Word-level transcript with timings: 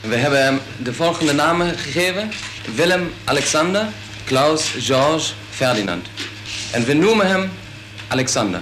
We 0.00 0.16
hebben 0.16 0.44
hem 0.44 0.58
de 0.82 0.94
volgende 0.94 1.32
namen 1.32 1.74
gegeven. 1.74 2.30
Willem 2.76 3.10
Alexander, 3.24 3.86
Klaus 4.24 4.74
George 4.78 5.32
Ferdinand. 5.50 6.06
En 6.72 6.84
we 6.84 6.92
noemen 6.92 7.26
hem 7.26 7.50
Alexander. 8.08 8.60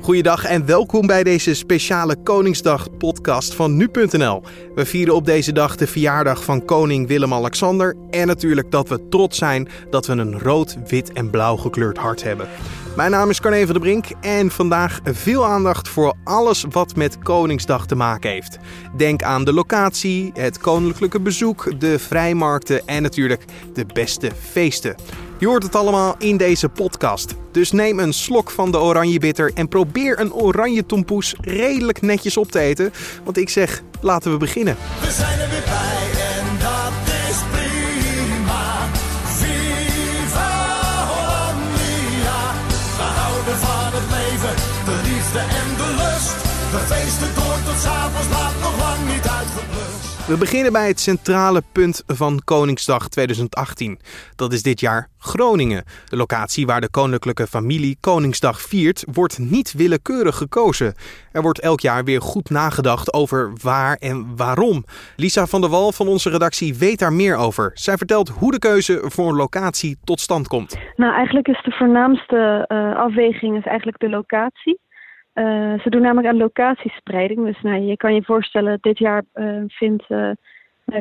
Goeiedag 0.00 0.44
en 0.44 0.66
welkom 0.66 1.06
bij 1.06 1.22
deze 1.22 1.54
speciale 1.54 2.16
Koningsdag-podcast 2.22 3.54
van 3.54 3.76
nu.nl. 3.76 4.42
We 4.74 4.86
vieren 4.86 5.14
op 5.14 5.24
deze 5.24 5.52
dag 5.52 5.76
de 5.76 5.86
verjaardag 5.86 6.44
van 6.44 6.64
koning 6.64 7.08
Willem-Alexander. 7.08 7.96
En 8.10 8.26
natuurlijk 8.26 8.70
dat 8.70 8.88
we 8.88 9.08
trots 9.08 9.38
zijn 9.38 9.68
dat 9.90 10.06
we 10.06 10.12
een 10.12 10.38
rood, 10.38 10.76
wit 10.86 11.12
en 11.12 11.30
blauw 11.30 11.56
gekleurd 11.56 11.98
hart 11.98 12.22
hebben. 12.22 12.48
Mijn 12.96 13.10
naam 13.10 13.30
is 13.30 13.40
Carne 13.40 13.64
van 13.64 13.72
der 13.72 13.80
Brink 13.80 14.06
en 14.20 14.50
vandaag 14.50 15.00
veel 15.04 15.46
aandacht 15.46 15.88
voor 15.88 16.14
alles 16.24 16.64
wat 16.70 16.96
met 16.96 17.18
Koningsdag 17.18 17.86
te 17.86 17.94
maken 17.94 18.30
heeft. 18.30 18.58
Denk 18.96 19.22
aan 19.22 19.44
de 19.44 19.52
locatie, 19.52 20.30
het 20.34 20.58
koninklijke 20.58 21.20
bezoek, 21.20 21.80
de 21.80 21.98
vrijmarkten 21.98 22.86
en 22.86 23.02
natuurlijk 23.02 23.44
de 23.74 23.86
beste 23.92 24.30
feesten. 24.50 24.94
Je 25.38 25.46
hoort 25.46 25.62
het 25.62 25.74
allemaal 25.74 26.14
in 26.18 26.36
deze 26.36 26.68
podcast. 26.68 27.34
Dus 27.52 27.72
neem 27.72 27.98
een 27.98 28.12
slok 28.12 28.50
van 28.50 28.70
de 28.70 28.78
oranje 28.78 29.18
bitter 29.18 29.50
en 29.54 29.68
probeer 29.68 30.20
een 30.20 30.32
oranje 30.32 30.86
tompoes 30.86 31.34
redelijk 31.40 32.02
netjes 32.02 32.36
op 32.36 32.50
te 32.50 32.58
eten. 32.58 32.92
Want 33.24 33.36
ik 33.36 33.48
zeg, 33.48 33.82
laten 34.00 34.32
we 34.32 34.36
beginnen. 34.36 34.76
We 35.00 35.10
zijn 35.10 35.40
er 35.40 35.48
weer 35.48 35.62
bij 35.64 35.99
We 46.70 46.76
feesten 46.76 47.34
door 47.34 47.58
tot 47.66 47.78
s'avonds 47.84 48.30
laat, 48.30 48.54
nog 48.66 48.78
lang 48.84 49.00
niet 49.12 49.26
uitgeblust. 49.38 50.26
We 50.28 50.36
beginnen 50.38 50.72
bij 50.72 50.86
het 50.86 51.00
centrale 51.00 51.62
punt 51.72 52.02
van 52.06 52.40
Koningsdag 52.44 53.08
2018. 53.08 53.98
Dat 54.36 54.52
is 54.52 54.62
dit 54.62 54.80
jaar 54.80 55.08
Groningen. 55.18 55.84
De 56.08 56.16
locatie 56.16 56.66
waar 56.66 56.80
de 56.80 56.90
koninklijke 56.90 57.46
familie 57.46 57.96
Koningsdag 58.00 58.60
viert, 58.60 59.04
wordt 59.12 59.38
niet 59.38 59.72
willekeurig 59.72 60.36
gekozen. 60.36 60.94
Er 61.32 61.42
wordt 61.42 61.60
elk 61.60 61.80
jaar 61.80 62.04
weer 62.04 62.20
goed 62.20 62.50
nagedacht 62.50 63.12
over 63.12 63.52
waar 63.62 63.96
en 63.96 64.36
waarom. 64.36 64.84
Lisa 65.16 65.46
van 65.46 65.60
der 65.60 65.70
Wal 65.70 65.92
van 65.92 66.08
onze 66.08 66.30
redactie 66.30 66.74
weet 66.74 66.98
daar 66.98 67.12
meer 67.12 67.36
over. 67.36 67.70
Zij 67.74 67.96
vertelt 67.96 68.28
hoe 68.28 68.50
de 68.50 68.58
keuze 68.58 69.00
voor 69.04 69.28
een 69.28 69.36
locatie 69.36 69.98
tot 70.04 70.20
stand 70.20 70.48
komt. 70.48 70.78
Nou, 70.96 71.14
eigenlijk 71.14 71.48
is 71.48 71.62
de 71.62 71.72
voornaamste 71.72 72.64
eh, 72.66 72.96
afweging 72.96 73.56
is 73.56 73.64
eigenlijk 73.64 73.98
de 73.98 74.08
locatie. 74.08 74.80
Uh, 75.34 75.80
ze 75.80 75.90
doen 75.90 76.02
namelijk 76.02 76.28
aan 76.28 76.36
locatiespreiding. 76.36 77.44
Dus 77.44 77.60
nou, 77.62 77.80
je 77.80 77.96
kan 77.96 78.14
je 78.14 78.22
voorstellen, 78.22 78.78
dit 78.80 78.98
jaar 78.98 79.22
uh, 79.34 79.62
vindt 79.66 80.04
uh, 80.08 80.30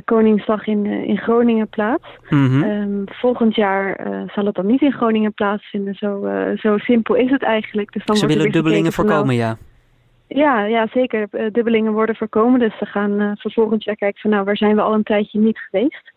Koningsdag 0.06 0.68
in, 0.68 0.86
in 0.86 1.18
Groningen 1.18 1.68
plaats. 1.68 2.08
Mhm. 2.30 2.64
Um, 2.64 3.04
volgend 3.06 3.56
jaar 3.56 4.00
zal 4.34 4.46
het 4.46 4.56
dan 4.56 4.66
niet 4.66 4.82
in 4.82 4.92
Groningen 4.92 5.34
plaatsvinden. 5.34 5.96
Zo, 5.96 6.28
zo 6.56 6.78
simpel 6.78 7.16
is 7.16 7.30
het 7.30 7.44
eigenlijk. 7.44 7.92
Dus 7.94 8.06
dan 8.06 8.16
ze 8.16 8.28
willen 8.28 8.44
weer 8.44 8.52
dubbelingen 8.52 8.94
voorkomen, 8.94 9.38
nou, 9.38 9.40
ja. 9.40 9.58
Ja, 10.28 10.66
ja, 10.66 10.88
zeker. 10.94 11.28
dubbelingen 11.52 11.94
worden 11.94 12.16
voorkomen. 12.16 12.60
Dus 12.60 12.78
ze 12.78 12.86
gaan 12.86 13.38
voor 13.38 13.52
volgend 13.52 13.84
jaar 13.84 13.96
kijken 13.96 14.22
van 14.22 14.30
nou, 14.30 14.44
waar 14.44 14.58
zijn 14.58 14.76
we 14.76 14.82
al 14.82 14.94
een 14.94 15.04
tijdje 15.04 15.40
niet 15.40 15.58
geweest. 15.58 16.12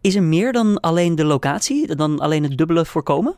Is 0.00 0.16
er 0.16 0.22
meer 0.22 0.52
dan 0.52 0.80
alleen 0.80 1.14
de 1.14 1.24
locatie, 1.24 1.96
dan 1.96 2.18
alleen 2.18 2.42
het 2.42 2.58
dubbele 2.58 2.84
voorkomen? 2.84 3.34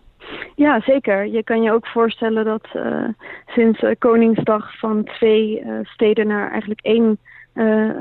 Ja, 0.55 0.81
zeker. 0.81 1.27
Je 1.27 1.43
kan 1.43 1.63
je 1.63 1.73
ook 1.73 1.87
voorstellen 1.87 2.45
dat 2.45 2.67
uh, 2.77 3.09
sinds 3.47 3.83
uh, 3.83 3.91
Koningsdag 3.99 4.79
van 4.79 5.05
twee 5.05 5.61
uh, 5.61 5.79
steden 5.83 6.27
naar 6.27 6.51
eigenlijk 6.51 6.81
één 6.81 7.19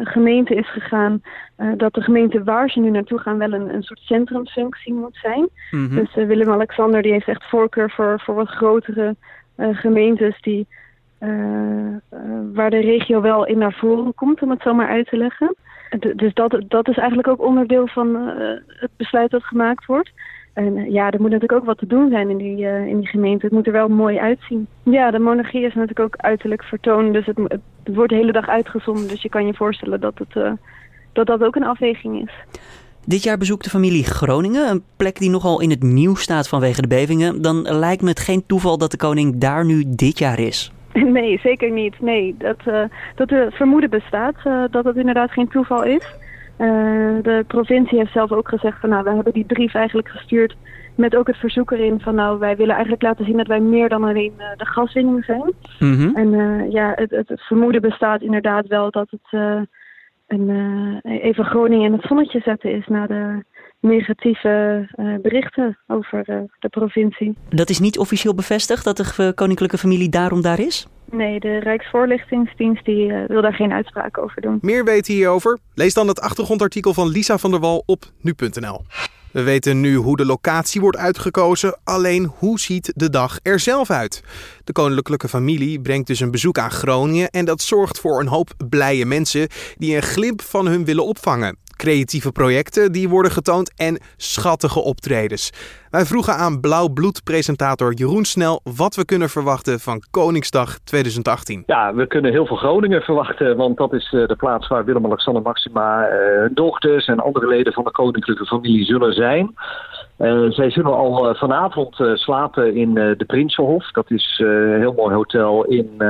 gemeente 0.03 0.55
is 0.55 0.71
gegaan, 0.71 1.21
dat 1.77 1.93
de 1.93 2.01
gemeente 2.01 2.43
waar 2.43 2.69
ze 2.69 2.79
nu 2.79 2.89
naartoe 2.89 3.19
gaan 3.19 3.37
wel 3.37 3.53
een, 3.53 3.73
een 3.73 3.83
soort 3.83 3.99
centrumfunctie 3.99 4.93
moet 4.93 5.17
zijn. 5.21 5.49
Mm 5.71 5.87
-hmm. 5.87 5.95
Dus 5.95 6.13
Willem-Alexander 6.13 7.01
die 7.01 7.11
heeft 7.11 7.27
echt 7.27 7.49
voorkeur 7.49 7.91
voor, 7.91 8.19
voor 8.19 8.35
wat 8.35 8.47
grotere 8.47 9.15
gemeentes 9.57 10.41
die, 10.41 10.67
waar 12.53 12.69
de 12.69 12.79
regio 12.79 13.21
wel 13.21 13.45
in 13.45 13.57
naar 13.57 13.73
voren 13.73 14.13
komt, 14.13 14.41
om 14.41 14.49
het 14.49 14.61
zo 14.61 14.73
maar 14.73 14.89
uit 14.89 15.07
te 15.07 15.17
leggen. 15.17 15.55
Dus 16.15 16.33
dat, 16.33 16.63
dat 16.67 16.87
is 16.87 16.97
eigenlijk 16.97 17.27
ook 17.27 17.41
onderdeel 17.41 17.87
van 17.87 18.15
het 18.67 18.91
besluit 18.97 19.31
dat 19.31 19.43
gemaakt 19.43 19.85
wordt. 19.85 20.11
En 20.53 20.91
ja, 20.91 21.11
er 21.11 21.21
moet 21.21 21.31
natuurlijk 21.31 21.59
ook 21.59 21.65
wat 21.65 21.77
te 21.77 21.87
doen 21.87 22.09
zijn 22.09 22.29
in 22.29 22.37
die, 22.37 22.57
uh, 22.57 22.87
in 22.87 22.97
die 22.97 23.07
gemeente. 23.07 23.45
Het 23.45 23.55
moet 23.55 23.67
er 23.67 23.71
wel 23.71 23.87
mooi 23.87 24.17
uitzien. 24.17 24.67
Ja, 24.83 25.11
de 25.11 25.19
monarchie 25.19 25.65
is 25.65 25.73
natuurlijk 25.73 25.99
ook 25.99 26.15
uiterlijk 26.17 26.63
vertoond. 26.63 27.13
Dus 27.13 27.25
het, 27.25 27.37
het 27.83 27.95
wordt 27.95 28.09
de 28.09 28.17
hele 28.17 28.31
dag 28.31 28.47
uitgezonden. 28.47 29.07
Dus 29.07 29.21
je 29.21 29.29
kan 29.29 29.45
je 29.45 29.53
voorstellen 29.53 29.99
dat, 29.99 30.13
het, 30.17 30.35
uh, 30.35 30.51
dat 31.13 31.27
dat 31.27 31.43
ook 31.43 31.55
een 31.55 31.63
afweging 31.63 32.21
is. 32.21 32.33
Dit 33.05 33.23
jaar 33.23 33.37
bezoekt 33.37 33.63
de 33.63 33.69
familie 33.69 34.03
Groningen, 34.03 34.69
een 34.69 34.83
plek 34.97 35.19
die 35.19 35.29
nogal 35.29 35.61
in 35.61 35.69
het 35.69 35.83
nieuws 35.83 36.21
staat 36.21 36.47
vanwege 36.47 36.81
de 36.81 36.87
bevingen. 36.87 37.41
Dan 37.41 37.61
lijkt 37.61 38.01
me 38.01 38.09
het 38.09 38.19
geen 38.19 38.45
toeval 38.45 38.77
dat 38.77 38.91
de 38.91 38.97
koning 38.97 39.37
daar 39.37 39.65
nu 39.65 39.83
dit 39.87 40.17
jaar 40.19 40.39
is. 40.39 40.71
Nee, 41.17 41.39
zeker 41.39 41.71
niet. 41.71 42.01
Nee, 42.01 42.35
dat, 42.37 42.57
uh, 42.67 42.83
dat 43.15 43.29
de 43.29 43.47
vermoeden 43.51 43.89
bestaat 43.89 44.35
dat 44.71 44.85
het 44.85 44.95
inderdaad 44.95 45.31
geen 45.31 45.47
toeval 45.47 45.83
is. 45.83 46.15
Uh, 46.63 47.23
de 47.23 47.43
provincie 47.47 47.97
heeft 47.97 48.11
zelf 48.11 48.31
ook 48.31 48.49
gezegd 48.49 48.79
van 48.79 48.89
nou, 48.89 49.03
we 49.03 49.09
hebben 49.09 49.33
die 49.33 49.45
brief 49.45 49.73
eigenlijk 49.73 50.09
gestuurd 50.09 50.55
met 50.95 51.15
ook 51.15 51.27
het 51.27 51.37
verzoek 51.37 51.71
erin 51.71 51.99
van 51.99 52.15
nou, 52.15 52.39
wij 52.39 52.55
willen 52.55 52.73
eigenlijk 52.73 53.03
laten 53.03 53.25
zien 53.25 53.37
dat 53.37 53.47
wij 53.47 53.59
meer 53.59 53.89
dan 53.89 54.03
alleen 54.03 54.33
uh, 54.37 54.45
de 54.57 54.65
gaswinning 54.65 55.25
zijn. 55.25 55.53
Mm 55.79 55.93
-hmm. 55.93 56.15
En 56.15 56.33
uh, 56.33 56.71
ja, 56.71 56.91
het, 56.95 57.09
het, 57.09 57.29
het, 57.29 57.41
vermoeden 57.41 57.81
bestaat 57.81 58.21
inderdaad 58.21 58.67
wel 58.67 58.91
dat 58.91 59.09
het 59.09 59.41
een, 60.27 61.01
even 61.03 61.45
Groningen 61.45 61.85
in 61.85 61.93
het 61.93 62.05
zonnetje 62.07 62.39
zetten 62.39 62.71
is 62.71 62.87
na 62.87 63.07
de 63.07 63.43
negatieve 63.83 64.87
berichten 65.21 65.77
over 65.87 66.25
de 66.59 66.69
provincie. 66.69 67.35
Dat 67.49 67.69
is 67.69 67.79
niet 67.79 67.97
officieel 67.97 68.35
bevestigd 68.35 68.83
dat 68.83 68.97
de 68.97 69.31
koninklijke 69.35 69.77
familie 69.77 70.09
daarom 70.09 70.41
daar 70.41 70.59
is? 70.59 70.87
Nee, 71.13 71.39
de 71.39 71.59
Rijksvoorlichtingsdienst 71.59 72.85
die, 72.85 73.07
uh, 73.07 73.23
wil 73.27 73.41
daar 73.41 73.53
geen 73.53 73.73
uitspraak 73.73 74.17
over 74.17 74.41
doen. 74.41 74.57
Meer 74.61 74.83
weten 74.83 75.13
hierover? 75.13 75.59
Lees 75.73 75.93
dan 75.93 76.07
het 76.07 76.21
achtergrondartikel 76.21 76.93
van 76.93 77.07
Lisa 77.07 77.37
van 77.37 77.51
der 77.51 77.59
Wal 77.59 77.83
op 77.85 78.03
nu.nl. 78.21 78.81
We 79.31 79.43
weten 79.43 79.81
nu 79.81 79.95
hoe 79.95 80.17
de 80.17 80.25
locatie 80.25 80.81
wordt 80.81 80.97
uitgekozen, 80.97 81.79
alleen 81.83 82.31
hoe 82.37 82.59
ziet 82.59 82.93
de 82.95 83.09
dag 83.09 83.39
er 83.41 83.59
zelf 83.59 83.89
uit? 83.89 84.23
De 84.63 84.71
koninklijke 84.71 85.27
familie 85.27 85.81
brengt 85.81 86.07
dus 86.07 86.19
een 86.19 86.31
bezoek 86.31 86.57
aan 86.57 86.71
Groningen 86.71 87.29
en 87.29 87.45
dat 87.45 87.61
zorgt 87.61 87.99
voor 87.99 88.19
een 88.19 88.27
hoop 88.27 88.49
blije 88.69 89.05
mensen 89.05 89.47
die 89.77 89.95
een 89.95 90.01
glimp 90.01 90.41
van 90.41 90.67
hun 90.67 90.85
willen 90.85 91.05
opvangen. 91.05 91.57
Creatieve 91.83 92.31
projecten 92.31 92.91
die 92.91 93.09
worden 93.09 93.31
getoond 93.31 93.73
en 93.75 93.99
schattige 94.17 94.79
optredens. 94.79 95.51
Wij 95.89 96.05
vroegen 96.05 96.33
aan 96.33 96.59
Blauw-bloed-presentator 96.59 97.93
Jeroen 97.93 98.25
Snel 98.25 98.61
wat 98.77 98.95
we 98.95 99.05
kunnen 99.05 99.29
verwachten 99.29 99.79
van 99.79 100.03
Koningsdag 100.11 100.79
2018. 100.79 101.63
Ja, 101.65 101.93
we 101.93 102.07
kunnen 102.07 102.31
heel 102.31 102.45
veel 102.45 102.55
Groningen 102.55 103.01
verwachten, 103.01 103.57
want 103.57 103.77
dat 103.77 103.93
is 103.93 104.09
de 104.09 104.35
plaats 104.37 104.67
waar 104.67 104.85
Willem-Alexander 104.85 105.41
Maxima, 105.41 106.09
uh, 106.09 106.49
dochters 106.53 107.05
en 107.05 107.19
andere 107.19 107.47
leden 107.47 107.73
van 107.73 107.83
de 107.83 107.91
koninklijke 107.91 108.45
familie 108.45 108.85
zullen 108.85 109.13
zijn. 109.13 109.55
Uh, 110.19 110.51
zij 110.51 110.71
zullen 110.71 110.93
al 110.93 111.35
vanavond 111.35 111.95
slapen 112.13 112.75
in 112.75 112.93
de 112.93 113.23
Prinsenhof. 113.27 113.91
Dat 113.91 114.11
is 114.11 114.41
een 114.43 114.79
heel 114.79 114.93
mooi 114.93 115.15
hotel 115.15 115.63
in 115.63 116.01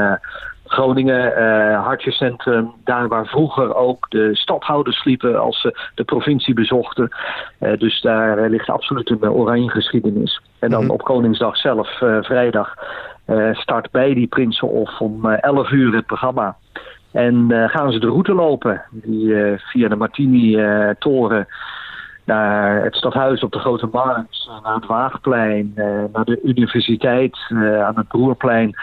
Groningen, 0.73 1.33
hartjescentrum. 1.75 2.71
Daar 2.83 3.07
waar 3.07 3.25
vroeger 3.25 3.75
ook 3.75 4.09
de 4.09 4.35
stadhouders 4.35 4.97
sliepen 4.97 5.39
als 5.39 5.61
ze 5.61 5.89
de 5.95 6.03
provincie 6.03 6.53
bezochten. 6.53 7.09
dus 7.77 8.01
daar 8.01 8.49
ligt 8.49 8.69
absoluut 8.69 9.09
een 9.09 9.29
oranje 9.29 9.69
geschiedenis. 9.69 10.41
En 10.59 10.69
dan 10.69 10.89
op 10.89 11.03
Koningsdag 11.03 11.57
zelf, 11.57 11.89
vrijdag, 12.21 12.73
start 13.51 13.91
bij 13.91 14.13
die 14.13 14.27
Prinsenhof 14.27 14.99
om 14.99 15.25
11 15.25 15.71
uur 15.71 15.95
het 15.95 16.05
programma. 16.05 16.55
En 17.11 17.47
gaan 17.69 17.91
ze 17.91 17.99
de 17.99 18.07
route 18.07 18.33
lopen, 18.33 18.81
die 18.91 19.35
via 19.57 19.87
de 19.87 19.95
Martini-toren 19.95 21.47
naar 22.25 22.83
het 22.83 22.95
stadhuis 22.95 23.43
op 23.43 23.51
de 23.51 23.59
Grote 23.59 23.89
Markt, 23.91 24.49
naar 24.63 24.75
het 24.75 24.85
Waagplein, 24.85 25.71
uh, 25.75 26.03
naar 26.13 26.25
de 26.25 26.39
universiteit, 26.43 27.37
uh, 27.49 27.83
aan 27.83 27.95
het 27.95 28.07
Broerplein. 28.07 28.75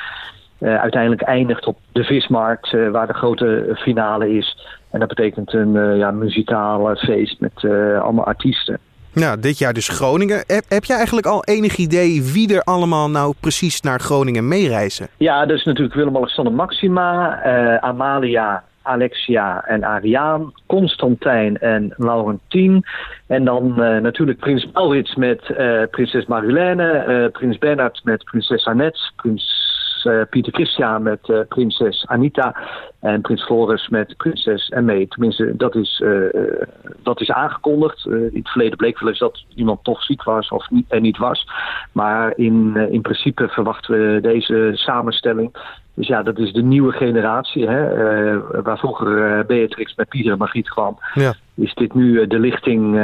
Uh, 0.60 0.80
uiteindelijk 0.80 1.22
eindigt 1.22 1.66
op 1.66 1.78
de 1.92 2.04
Vismarkt, 2.04 2.90
waar 2.90 3.06
de 3.06 3.12
grote 3.12 3.70
finale 3.74 4.36
is. 4.36 4.66
En 4.90 5.00
dat 5.00 5.08
betekent 5.08 5.52
een 5.52 5.96
ja, 5.96 6.10
muzikaal 6.10 6.96
feest 6.96 7.40
met 7.40 7.64
allemaal 8.02 8.24
artiesten. 8.24 8.78
Nou, 9.12 9.40
dit 9.40 9.58
jaar 9.58 9.72
dus 9.72 9.88
Groningen. 9.88 10.44
Heb, 10.46 10.64
heb 10.68 10.84
je 10.84 10.94
eigenlijk 10.94 11.26
al 11.26 11.44
enig 11.44 11.76
idee 11.76 12.22
wie 12.22 12.54
er 12.54 12.62
allemaal 12.62 13.10
nou 13.10 13.34
precies 13.40 13.80
naar 13.80 14.00
Groningen 14.00 14.48
meereizen? 14.48 15.08
Ja, 15.16 15.46
dat 15.46 15.56
is 15.56 15.64
natuurlijk 15.64 15.94
Willem-Alexander 15.94 16.52
Maxima, 16.54 17.42
Amalia 17.80 18.64
Alexia 18.82 19.64
en 19.66 19.84
Ariaan, 19.84 20.52
Constantijn 20.66 21.58
en 21.58 21.94
Laurentien. 21.96 22.84
En 23.26 23.44
dan 23.44 23.74
uh, 23.78 23.98
natuurlijk 23.98 24.38
prins 24.38 24.68
Maurits 24.72 25.14
met 25.14 25.40
uh, 25.48 25.82
prinses 25.90 26.26
Marulene, 26.26 27.04
uh, 27.08 27.30
prins 27.30 27.58
Bernhard 27.58 28.00
met 28.04 28.24
prinses 28.24 28.64
Annette, 28.64 29.12
prins 29.16 29.59
eh, 30.04 30.20
Pieter 30.30 30.52
Christian 30.52 31.02
met 31.02 31.28
eh, 31.28 31.40
prinses 31.48 32.06
Anita 32.06 32.56
en 33.00 33.20
prins 33.20 33.44
Floris 33.44 33.88
met 33.88 34.16
prinses 34.16 34.68
Emme. 34.68 35.08
Tenminste, 35.08 35.56
dat 35.56 35.74
is, 35.74 36.02
eh, 36.04 36.66
dat 37.02 37.20
is 37.20 37.30
aangekondigd. 37.30 38.06
In 38.06 38.30
het 38.32 38.48
verleden 38.48 38.76
bleek 38.76 38.98
wel 38.98 39.08
eens 39.08 39.18
dat 39.18 39.44
iemand 39.54 39.84
toch 39.84 40.02
ziek 40.02 40.22
was 40.22 40.48
of 40.48 40.70
niet, 40.70 40.86
en 40.88 41.02
niet 41.02 41.18
was. 41.18 41.46
Maar 41.92 42.32
in, 42.36 42.76
in 42.76 43.00
principe 43.00 43.48
verwachten 43.48 44.14
we 44.14 44.20
deze 44.20 44.70
samenstelling. 44.74 45.52
Dus 45.94 46.06
ja, 46.06 46.22
dat 46.22 46.38
is 46.38 46.52
de 46.52 46.62
nieuwe 46.62 46.92
generatie. 46.92 47.68
Hè, 47.68 47.84
eh, 47.84 48.38
waar 48.62 48.78
vroeger 48.78 49.38
eh, 49.38 49.46
Beatrix 49.46 49.94
met 49.94 50.08
Pieter 50.08 50.32
en 50.32 50.38
Margriet 50.38 50.68
kwam. 50.68 50.98
Ja. 51.14 51.34
Is 51.54 51.74
dit 51.74 51.94
nu 51.94 52.20
eh, 52.20 52.28
de 52.28 52.38
lichting 52.38 52.94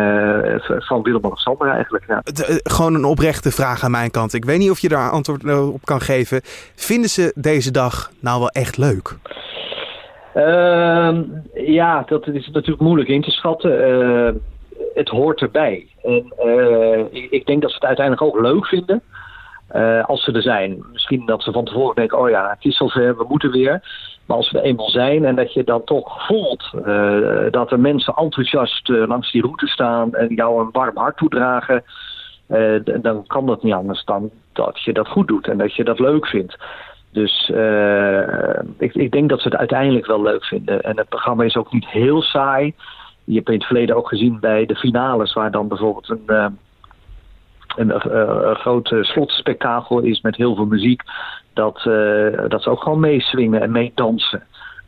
van 0.63 1.03
Willem-Alexander 1.03 1.69
eigenlijk? 1.69 2.05
Ja. 2.09 2.23
Eh, 2.25 2.57
gewoon 2.63 2.95
een 2.95 3.05
oprechte 3.05 3.51
vraag 3.51 3.85
aan 3.85 3.91
mijn 3.91 4.11
kant. 4.11 4.35
Ik 4.35 4.45
weet 4.45 4.59
niet 4.59 4.71
of 4.71 4.79
je 4.79 4.89
daar 4.89 5.11
antwoord 5.11 5.45
op 5.73 5.85
kan 5.85 6.01
geven. 6.01 6.41
Vinden 6.75 7.11
ze 7.11 7.33
deze 7.35 7.71
dag 7.71 8.11
nou 8.21 8.39
wel 8.39 8.49
echt 8.49 8.79
leuk? 8.79 9.17
Ehm, 10.35 11.23
ja, 11.55 12.03
dat 12.07 12.27
is 12.27 12.49
natuurlijk 12.53 12.81
moeilijk 12.83 13.09
in 13.09 13.23
te 13.23 13.31
schatten. 13.31 13.73
Het 14.95 15.09
hoort 15.09 15.41
erbij. 15.41 15.87
En 16.03 16.33
ik, 17.11 17.31
ik 17.31 17.47
denk 17.47 17.63
dat 17.63 17.71
ze 17.71 17.77
het 17.77 17.87
uiteindelijk 17.87 18.27
ook 18.27 18.41
leuk 18.41 18.67
vinden. 18.67 19.03
Eh, 19.77 20.05
als 20.05 20.25
ze 20.25 20.33
er 20.33 20.43
zijn. 20.43 20.85
Misschien 20.93 21.27
dat 21.27 21.43
ze 21.43 21.53
van 21.53 21.65
tevoren 21.65 21.95
denken: 21.95 22.19
oh 22.19 22.29
ja, 22.29 22.51
het 22.51 22.65
is 22.65 22.77
zover, 22.77 23.17
we 23.17 23.25
moeten 23.29 23.51
weer. 23.51 23.81
Maar 24.27 24.37
als 24.37 24.51
we 24.51 24.63
eenmaal 24.63 24.91
zijn 24.91 25.25
en 25.25 25.35
dat 25.35 25.53
je 25.53 25.65
dan 25.65 25.85
toch 25.85 26.27
voelt 26.27 26.71
eh, 26.85 27.51
dat 27.51 27.71
er 27.71 27.81
mensen 27.81 28.15
enthousiast 28.15 28.91
eh, 28.91 29.07
langs 29.07 29.33
die 29.33 29.43
route 29.43 29.67
staan 29.67 30.15
en 30.15 30.35
jou 30.35 30.61
een 30.61 30.71
warm 30.73 30.97
hart 30.97 31.17
toedragen, 31.17 31.85
dan 33.03 33.27
kan 33.27 33.47
dat 33.47 33.63
niet 33.63 33.73
anders 33.73 34.05
dan 34.05 34.31
dat 34.53 34.83
je 34.83 34.93
dat 34.93 35.09
goed 35.09 35.29
doet 35.29 35.49
en 35.49 35.59
dat 35.59 35.75
je 35.75 35.85
dat 35.85 35.99
leuk 35.99 36.27
vindt. 36.27 36.57
Dus 37.13 37.53
ik, 38.79 38.95
ik 38.95 39.11
denk 39.13 39.29
dat 39.29 39.41
ze 39.41 39.49
het 39.49 39.57
uiteindelijk 39.57 40.07
wel 40.07 40.23
leuk 40.23 40.45
vinden. 40.45 40.83
En 40.83 40.97
het 40.97 41.09
programma 41.09 41.45
is 41.45 41.57
ook 41.57 41.73
niet 41.73 41.87
heel 41.87 42.23
saai. 42.23 42.75
Je 43.25 43.35
hebt 43.35 43.49
in 43.49 43.55
het 43.55 43.65
verleden 43.65 43.97
ook 43.97 44.09
gezien 44.09 44.41
bij 44.41 44.67
de 44.67 44.77
finales, 44.77 45.33
waar 45.33 45.51
dan 45.51 45.69
bijvoorbeeld 45.69 46.09
een, 46.09 46.59
een, 47.77 47.93
eh, 47.93 48.49
een 48.49 48.57
groot 48.57 48.93
eh, 48.93 49.03
slotspektakel 49.03 50.01
is 50.01 50.21
met 50.21 50.37
heel 50.37 50.55
veel 50.55 50.67
muziek. 50.67 51.03
Dat, 51.53 51.77
eh, 51.77 52.49
dat 52.49 52.63
ze 52.63 52.71
ook 52.71 52.83
gewoon 52.83 53.01
meeswingen 53.01 53.61
en 53.61 53.71
meedansen. 53.71 54.43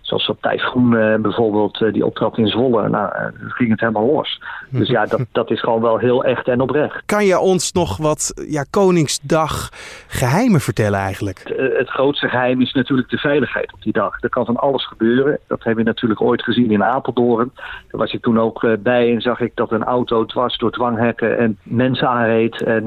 Zoals 0.08 0.28
op 0.28 0.42
Typhoon 0.42 0.96
eh, 0.96 1.14
bijvoorbeeld, 1.14 1.82
eh, 1.82 1.92
die 1.92 2.06
optrad 2.06 2.38
in 2.38 2.46
Zwolle. 2.46 2.88
Nou, 2.88 3.14
eh, 3.14 3.22
dan 3.22 3.50
ging 3.50 3.70
het 3.70 3.80
helemaal 3.80 4.06
los. 4.06 4.42
Dus 4.70 4.88
ja, 4.88 5.06
dat, 5.06 5.20
dat 5.32 5.50
is 5.50 5.60
gewoon 5.60 5.80
wel 5.80 5.98
heel 5.98 6.24
echt 6.24 6.48
en 6.48 6.60
oprecht. 6.60 7.02
Kan 7.06 7.24
je 7.24 7.38
ons 7.38 7.72
nog 7.72 7.96
wat 7.96 8.32
ja, 8.48 8.64
Koningsdag 8.70 9.68
geheimen 10.06 10.60
vertellen 10.60 10.98
eigenlijk? 10.98 11.40
Het, 11.44 11.76
het 11.76 11.88
grootste 11.88 12.28
geheim 12.28 12.60
is 12.60 12.72
natuurlijk 12.72 13.08
de 13.08 13.18
veiligheid 13.18 13.72
op 13.72 13.82
die 13.82 13.92
dag. 13.92 14.22
Er 14.22 14.28
kan 14.28 14.44
van 14.44 14.56
alles 14.56 14.86
gebeuren. 14.86 15.38
Dat 15.46 15.64
hebben 15.64 15.84
we 15.84 15.90
natuurlijk 15.90 16.20
ooit 16.20 16.42
gezien 16.42 16.70
in 16.70 16.84
Apeldoorn. 16.84 17.50
Daar 17.54 18.00
was 18.00 18.12
ik 18.12 18.22
toen 18.22 18.40
ook 18.40 18.66
bij 18.78 19.14
en 19.14 19.20
zag 19.20 19.40
ik 19.40 19.52
dat 19.54 19.72
een 19.72 19.84
auto 19.84 20.24
dwars 20.24 20.58
door 20.58 20.70
dwanghekken 20.70 21.38
en 21.38 21.58
mensen 21.62 22.08
aanreed. 22.08 22.62
En 22.62 22.86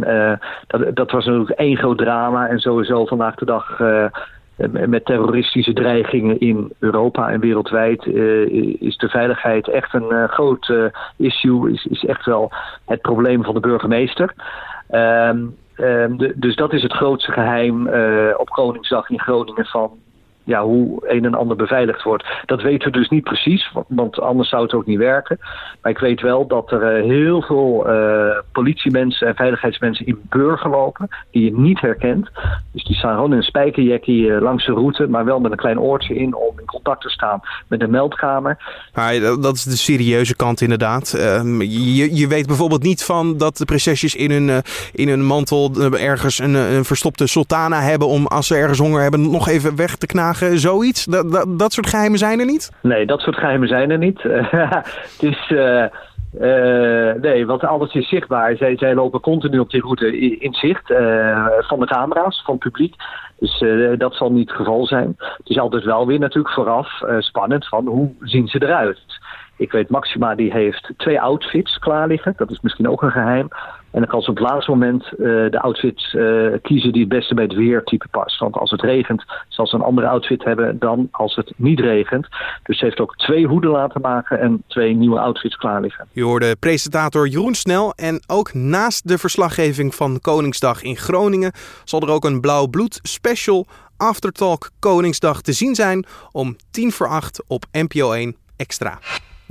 dat, 0.68 0.96
dat 0.96 1.12
was 1.12 1.26
natuurlijk 1.26 1.60
één 1.60 1.78
groot 1.78 1.98
drama. 1.98 2.48
En 2.48 2.60
sowieso 2.60 3.06
vandaag 3.06 3.36
de 3.36 3.46
dag 3.46 3.80
met 4.70 5.06
terroristische 5.06 5.74
dreigingen 5.74 6.40
in 6.40 6.74
Europa 6.80 7.30
en 7.30 7.40
wereldwijd 7.40 8.06
eh, 8.06 8.82
is 8.82 8.98
de 8.98 9.10
veiligheid 9.10 9.68
echt 9.68 9.94
een 9.94 10.12
eh, 10.12 10.30
groot 10.30 10.70
eh, 10.70 10.86
issue. 11.18 11.72
Is, 11.72 11.86
is 11.86 12.06
echt 12.06 12.26
wel 12.26 12.52
het 12.86 13.02
probleem 13.02 13.44
van 13.44 13.54
de 13.54 13.60
burgemeester. 13.60 14.34
Ehm, 14.90 15.46
ehm, 15.76 16.32
dus 16.36 16.56
dat 16.56 16.74
is 16.74 16.82
het 16.82 16.94
grootste 16.94 17.32
geheim 17.32 17.88
eh, 17.88 18.34
op 18.38 18.50
Koningsdag 18.50 19.10
in 19.10 19.20
Groningen 19.20 19.66
van 19.66 19.92
ja, 20.52 20.64
hoe 20.64 21.02
een 21.08 21.26
en 21.26 21.34
ander 21.34 21.58
beveiligd 21.58 22.04
wordt. 22.04 22.26
Dat 22.46 22.62
weten 22.62 22.92
we 22.92 22.98
dus 22.98 23.10
niet 23.10 23.24
precies, 23.24 23.72
want, 23.88 24.20
anders 24.20 24.50
zou 24.50 24.64
het 24.64 24.74
ook 24.74 24.86
niet 24.86 24.98
werken. 24.98 25.40
Maar 25.82 25.92
ik 25.92 25.98
weet 25.98 26.22
wel 26.22 26.48
dat 26.48 26.72
er 26.72 26.98
eh, 26.98 27.04
heel 27.04 27.42
veel 27.42 27.88
eh, 27.88 28.38
politiemensen 28.52 29.28
en 29.28 29.36
veiligheidsmensen 29.36 30.06
in 30.06 30.20
burger 30.30 30.70
lopen 30.70 31.08
die 31.32 31.44
je 31.44 31.58
niet 31.58 31.82
herkent. 31.82 32.30
Dus 32.72 32.84
die 32.84 32.96
staan 32.96 33.16
gewoon 33.16 33.32
in 33.32 33.38
een 33.38 33.44
spijkerjackie 33.44 34.34
eh, 34.34 34.42
langs 34.42 34.66
de 34.66 34.72
route, 34.72 35.08
maar 35.08 35.26
wel 35.26 35.40
met 35.40 35.52
een 35.52 35.58
klein 35.58 35.80
oortje 35.80 36.16
in 36.16 36.36
om 36.36 36.60
in 36.60 36.66
contact 36.66 37.02
te 37.02 37.10
staan 37.10 37.42
met 37.68 37.80
de 37.80 37.88
meldkamer. 37.88 38.58
Maar 38.94 39.20
dat 39.20 39.56
is 39.56 39.64
de 39.64 39.78
serieuze 39.78 40.36
kant 40.36 40.62
inderdaad. 40.62 41.14
Ehm, 41.14 41.62
je, 41.62 42.16
je 42.16 42.28
weet 42.28 42.48
bijvoorbeeld 42.48 42.84
niet 42.84 43.04
van 43.04 43.38
dat 43.38 43.58
de 43.58 43.66
prinsesjes 43.66 44.16
in 44.16 44.32
hun, 44.32 44.62
in 44.94 45.08
hun 45.08 45.26
mantel 45.26 45.72
ergens 45.94 46.40
een, 46.40 46.54
een 46.54 46.86
verstopte 46.86 47.28
sultana 47.28 47.82
hebben 47.82 48.08
om 48.08 48.28
als 48.28 48.48
ze 48.48 48.56
ergens 48.56 48.80
honger 48.80 49.02
hebben 49.02 49.32
nog 49.32 49.48
even 49.48 49.76
weg 49.76 49.96
te 49.96 50.06
knagen. 50.06 50.41
Zoiets. 50.54 51.06
Dat, 51.06 51.32
dat, 51.32 51.60
dat 51.60 51.74
soort 51.74 51.88
geheimen 51.90 52.20
zijn 52.20 52.40
er 52.40 52.46
niet? 52.46 52.72
Nee, 52.82 53.06
dat 53.06 53.20
soort 53.20 53.36
geheimen 53.38 53.68
zijn 53.68 53.92
er 53.92 53.98
niet. 53.98 54.22
het 54.24 55.18
is. 55.20 55.52
eh, 55.52 55.84
eh, 56.40 57.16
nee, 57.22 57.46
want 57.46 57.64
alles 57.64 57.94
is 57.94 58.10
zichtbaar. 58.10 58.56
Zij, 58.56 58.78
zij 58.78 58.94
lopen 58.96 59.20
continu 59.20 59.60
op 59.60 59.70
die 59.70 59.82
route 59.82 60.20
in 60.40 60.54
zicht 60.54 60.92
eh, 60.92 61.48
van 61.60 61.80
de 61.80 61.86
camera's, 61.86 62.42
van 62.46 62.54
het 62.54 62.64
publiek. 62.64 62.96
Dus 63.40 63.62
eh, 63.62 63.98
dat 63.98 64.16
zal 64.16 64.32
niet 64.32 64.48
het 64.48 64.58
geval 64.58 64.86
zijn. 64.86 65.16
Het 65.18 65.50
is 65.50 65.60
altijd 65.60 65.84
wel 65.84 66.08
weer 66.08 66.20
natuurlijk 66.20 66.54
vooraf 66.54 67.02
eh, 67.02 67.16
spannend 67.20 67.68
van 67.68 67.88
hoe 67.88 68.12
zien 68.20 68.48
ze 68.48 68.62
eruit. 68.64 69.00
Ik 69.62 69.72
weet, 69.72 69.90
Maxima 69.90 70.36
die 70.36 70.52
heeft 70.52 70.92
twee 70.98 71.22
outfits 71.22 71.80
klaar 71.80 72.08
liggen. 72.08 72.34
Dat 72.38 72.52
is 72.52 72.60
misschien 72.62 72.90
ook 72.90 73.02
een 73.02 73.12
geheim. 73.12 73.48
En 73.92 74.00
dan 74.00 74.08
kan 74.08 74.22
ze 74.22 74.30
op 74.30 74.38
het 74.38 74.50
laatste 74.50 74.72
moment 74.72 75.04
eh, 75.04 75.18
de 75.18 75.60
outfit 75.62 76.14
eh, 76.14 76.46
kiezen 76.62 76.92
die 76.92 77.02
het 77.02 77.10
beste 77.10 77.34
bij 77.34 77.44
het 77.44 77.54
weertype 77.54 78.08
past. 78.12 78.40
Want 78.40 78.56
als 78.56 78.72
het 78.72 78.82
regent, 78.82 79.24
zal 79.48 79.68
ze 79.68 79.76
een 79.76 79.82
andere 79.82 80.08
outfit 80.08 80.44
hebben 80.44 80.80
dan 80.80 81.08
als 81.12 81.36
het 81.36 81.54
niet 81.56 81.80
regent. 81.80 82.28
Dus 82.64 82.78
ze 82.78 82.86
heeft 82.86 83.00
ook 83.00 83.16
twee 83.16 83.48
hoeden 83.48 83.70
laten 83.70 84.02
maken 84.02 84.40
en 84.40 84.64
twee 84.68 84.96
nieuwe 84.96 85.20
outfits 85.20 85.56
klaar 85.56 85.82
liggen. 85.82 86.08
Je 86.12 86.24
hoorde 86.24 86.56
presentator 86.56 87.28
Jeroen 87.28 87.56
Snel 87.56 87.94
en 87.96 88.22
ook 88.28 88.54
naast 88.54 89.08
de 89.08 89.18
verslaggeving 89.18 89.96
van 89.96 90.20
Koningsdag 90.22 90.84
in 90.84 90.98
Groningen 90.98 91.52
zal 91.84 92.02
er 92.02 92.10
ook 92.10 92.26
een 92.26 92.42
Blauw 92.42 92.68
Bloed 92.68 93.00
special 93.02 93.66
Aftertalk 93.98 94.70
Koningsdag 94.80 95.42
te 95.42 95.54
zien 95.54 95.76
zijn 95.76 96.06
om 96.32 96.56
tien 96.72 96.92
voor 96.92 97.08
acht 97.08 97.44
op 97.48 97.66
NPO 97.72 98.12
1 98.12 98.36
Extra. 98.58 99.00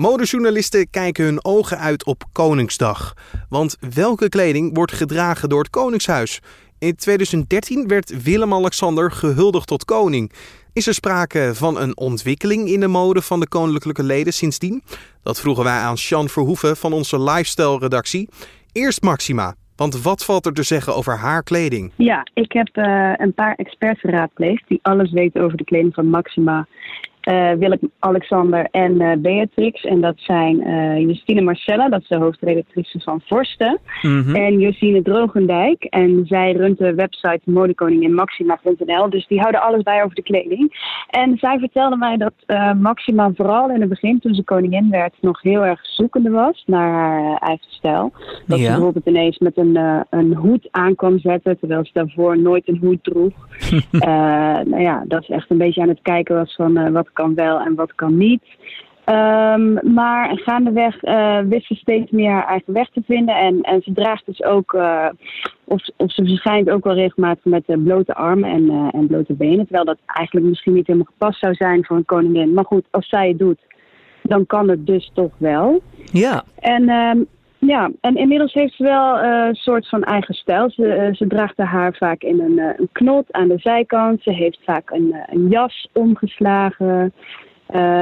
Modejournalisten 0.00 0.90
kijken 0.90 1.24
hun 1.24 1.44
ogen 1.44 1.78
uit 1.78 2.04
op 2.04 2.22
Koningsdag. 2.32 3.14
Want 3.48 3.76
welke 3.94 4.28
kleding 4.28 4.76
wordt 4.76 4.92
gedragen 4.92 5.48
door 5.48 5.58
het 5.58 5.70
Koningshuis? 5.70 6.40
In 6.78 6.96
2013 6.96 7.88
werd 7.88 8.22
Willem-Alexander 8.22 9.10
gehuldigd 9.10 9.66
tot 9.66 9.84
koning. 9.84 10.32
Is 10.72 10.86
er 10.86 10.94
sprake 10.94 11.50
van 11.54 11.80
een 11.80 11.96
ontwikkeling 11.96 12.68
in 12.68 12.80
de 12.80 12.88
mode 12.88 13.22
van 13.22 13.40
de 13.40 13.48
koninklijke 13.48 14.02
leden 14.02 14.32
sindsdien? 14.32 14.82
Dat 15.22 15.40
vroegen 15.40 15.64
wij 15.64 15.78
aan 15.78 15.98
Sean 15.98 16.28
Verhoeven 16.28 16.76
van 16.76 16.92
onze 16.92 17.22
lifestyle-redactie. 17.22 18.28
Eerst 18.72 19.02
Maxima, 19.02 19.54
want 19.76 20.02
wat 20.02 20.24
valt 20.24 20.46
er 20.46 20.52
te 20.52 20.62
zeggen 20.62 20.94
over 20.94 21.18
haar 21.18 21.42
kleding? 21.42 21.92
Ja, 21.96 22.26
ik 22.34 22.52
heb 22.52 22.68
eh, 22.72 23.12
een 23.16 23.34
paar 23.34 23.54
experts 23.54 24.00
geraadpleegd 24.00 24.68
die 24.68 24.78
alles 24.82 25.10
weten 25.10 25.42
over 25.42 25.56
de 25.56 25.64
kleding 25.64 25.94
van 25.94 26.06
Maxima, 26.06 26.66
eh 27.30 27.52
Willem 27.58 27.78
Alexander 27.98 28.68
en 28.70 29.00
eh, 29.00 29.16
Beatrix. 29.18 29.84
En 29.84 30.00
dat 30.00 30.14
zijn 30.16 30.62
eh, 30.62 30.98
Justine 30.98 31.40
Marcella, 31.40 31.88
dat 31.88 32.00
is 32.00 32.08
de 32.08 32.16
hoofdredactrice 32.16 33.00
van 33.00 33.20
Vorsten. 33.26 33.78
En 34.32 34.58
Josine 34.58 35.02
Drogendijk. 35.02 35.84
En 35.84 36.22
zij 36.26 36.52
runt 36.52 36.78
de 36.78 36.94
website 36.94 37.40
modekoninginmaxima.nl. 37.44 39.10
Dus 39.10 39.26
die 39.26 39.38
houden 39.40 39.60
alles 39.62 39.82
bij 39.82 40.02
over 40.02 40.14
de 40.14 40.22
kleding. 40.22 40.72
En 41.10 41.36
zij 41.38 41.58
vertelde 41.58 41.96
mij 41.96 42.16
dat 42.16 42.32
Maxima 42.80 43.30
vooral 43.34 43.70
in 43.70 43.80
het 43.80 43.88
begin, 43.88 44.20
toen 44.20 44.34
ze 44.34 44.44
koningin 44.44 44.90
werd, 44.90 45.14
nog 45.20 45.42
heel 45.42 45.64
erg 45.64 45.86
zoekende 45.86 46.30
was 46.30 46.62
naar 46.66 46.90
haar 46.92 47.38
eigen 47.38 47.66
stijl. 47.70 48.12
Dat 48.46 48.58
Ja. 48.58 48.64
ze 48.64 48.70
bijvoorbeeld 48.70 49.06
ineens 49.06 49.38
met 49.38 49.56
een, 49.56 49.78
een 50.10 50.34
hoed 50.34 50.68
aan 50.70 50.94
kwam 50.94 51.18
zetten, 51.18 51.58
terwijl 51.58 51.84
ze 51.84 51.90
daarvoor 51.92 52.38
nooit 52.38 52.68
een 52.68 52.78
hoed 52.80 53.04
droeg. 53.04 53.32
Nou 54.70 54.80
ja, 54.82 55.04
dat 55.08 55.22
is 55.22 55.28
echt 55.28 55.50
een 55.50 55.58
beetje 55.58 55.82
aan 55.82 55.88
het 55.88 56.02
kijken 56.02 56.34
was 56.34 56.54
van 56.54 56.92
wat 56.92 57.12
kan 57.20 57.34
wel 57.34 57.60
en 57.60 57.74
wat 57.74 57.94
kan 57.94 58.16
niet. 58.16 58.42
Ehm, 59.04 59.92
maar 59.94 60.38
gaandeweg 60.38 61.02
eh 61.02 61.38
wist 61.48 61.66
ze 61.66 61.74
steeds 61.74 62.10
meer 62.10 62.30
haar 62.30 62.46
eigen 62.46 62.72
weg 62.72 62.90
te 62.90 63.02
vinden. 63.06 63.34
En, 63.34 63.60
en 63.60 63.82
ze 63.82 63.92
draagt 63.92 64.26
dus 64.26 64.42
ook, 64.42 64.74
eh, 64.74 65.08
of, 65.64 65.82
of 65.96 66.12
ze 66.12 66.24
verschijnt 66.24 66.70
ook 66.70 66.84
wel 66.84 66.94
regelmatig 66.94 67.44
met 67.44 67.64
eh, 67.66 67.76
blote 67.84 68.14
armen 68.14 68.50
en, 68.50 68.90
en 68.92 69.06
blote 69.06 69.32
benen. 69.32 69.66
Terwijl 69.66 69.84
dat 69.84 69.98
eigenlijk 70.06 70.46
misschien 70.46 70.72
niet 70.72 70.86
helemaal 70.86 71.12
gepast 71.12 71.38
zou 71.38 71.54
zijn 71.54 71.84
voor 71.84 71.96
een 71.96 72.04
koningin. 72.04 72.54
Maar 72.54 72.64
goed, 72.64 72.84
als 72.90 73.08
zij 73.08 73.28
het 73.28 73.38
doet, 73.38 73.60
dan 74.22 74.46
kan 74.46 74.68
het 74.68 74.86
dus 74.86 75.10
toch 75.14 75.32
wel. 75.36 75.82
Ja, 76.12 76.44
En 76.58 76.88
ehm, 76.88 77.18
ja, 77.60 77.90
en 78.00 78.16
inmiddels 78.16 78.52
heeft 78.52 78.74
ze 78.74 78.82
wel 78.82 79.18
eh, 79.18 79.46
een 79.48 79.54
soort 79.54 79.88
van 79.88 80.02
eigen 80.02 80.34
stijl. 80.34 80.70
Ze, 80.70 80.86
eh, 80.86 81.14
ze 81.14 81.26
draagt 81.26 81.56
haar 81.56 81.66
haar 81.66 81.94
vaak 81.94 82.22
in 82.22 82.40
een, 82.40 82.58
eh, 82.58 82.72
een 82.76 82.88
knot 82.92 83.32
aan 83.32 83.48
de 83.48 83.58
zijkant. 83.58 84.22
Ze 84.22 84.32
heeft 84.32 84.58
vaak 84.64 84.90
een, 84.90 85.14
een 85.26 85.48
jas 85.48 85.88
omgeslagen. 85.92 87.12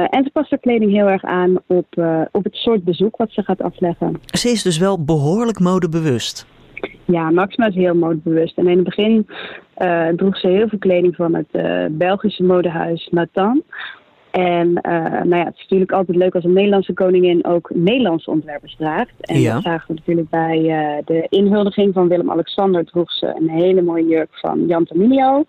En 0.09 0.23
ze 0.23 0.29
past 0.33 0.49
haar 0.49 0.59
kleding 0.59 0.91
heel 0.91 1.07
erg 1.07 1.23
aan 1.23 1.55
op, 1.67 1.85
op 2.31 2.43
het 2.43 2.55
soort 2.55 2.83
bezoek 2.83 3.17
wat 3.17 3.31
ze 3.31 3.43
gaat 3.43 3.61
afleggen. 3.61 4.21
ze 4.25 4.49
is 4.49 4.63
dus 4.63 4.77
wel 4.77 5.03
behoorlijk 5.03 5.59
modebewust. 5.59 6.47
Ja, 7.05 7.31
Maxima 7.31 7.67
is 7.67 7.75
heel 7.75 7.95
modebewust. 7.95 8.57
En 8.57 8.67
in 8.67 8.75
het 8.75 8.83
begin 8.83 9.27
droeg 10.15 10.37
ze 10.37 10.47
heel 10.47 10.67
veel 10.67 10.79
kleding 10.79 11.15
van 11.15 11.35
het 11.35 11.47
Belgische 11.97 12.43
modehuis 12.43 13.07
Nathan. 13.11 13.63
En 14.31 14.81
eh, 14.81 15.01
nou 15.01 15.35
ja, 15.35 15.43
het 15.45 15.55
is 15.55 15.61
natuurlijk 15.61 15.91
altijd 15.91 16.17
leuk 16.17 16.35
als 16.35 16.43
een 16.43 16.53
Nederlandse 16.53 16.93
koningin 16.93 17.45
ook 17.45 17.69
Nederlandse 17.73 18.29
ontwerpers 18.31 18.75
draagt. 18.75 19.13
En 19.19 19.39
Ja. 19.39 19.53
dat 19.53 19.63
zagen 19.63 19.87
we 19.87 19.93
natuurlijk 19.93 20.29
bij 20.29 20.57
eh, 20.57 21.05
de 21.05 21.25
inhuldiging 21.29 21.93
van 21.93 22.07
Willem-Alexander 22.07 22.85
droeg 22.85 23.11
ze 23.11 23.35
een 23.39 23.49
hele 23.49 23.81
mooie 23.81 24.07
jurk 24.07 24.29
van 24.31 24.65
Jan 24.67 24.85
Tamilio. 24.85 25.45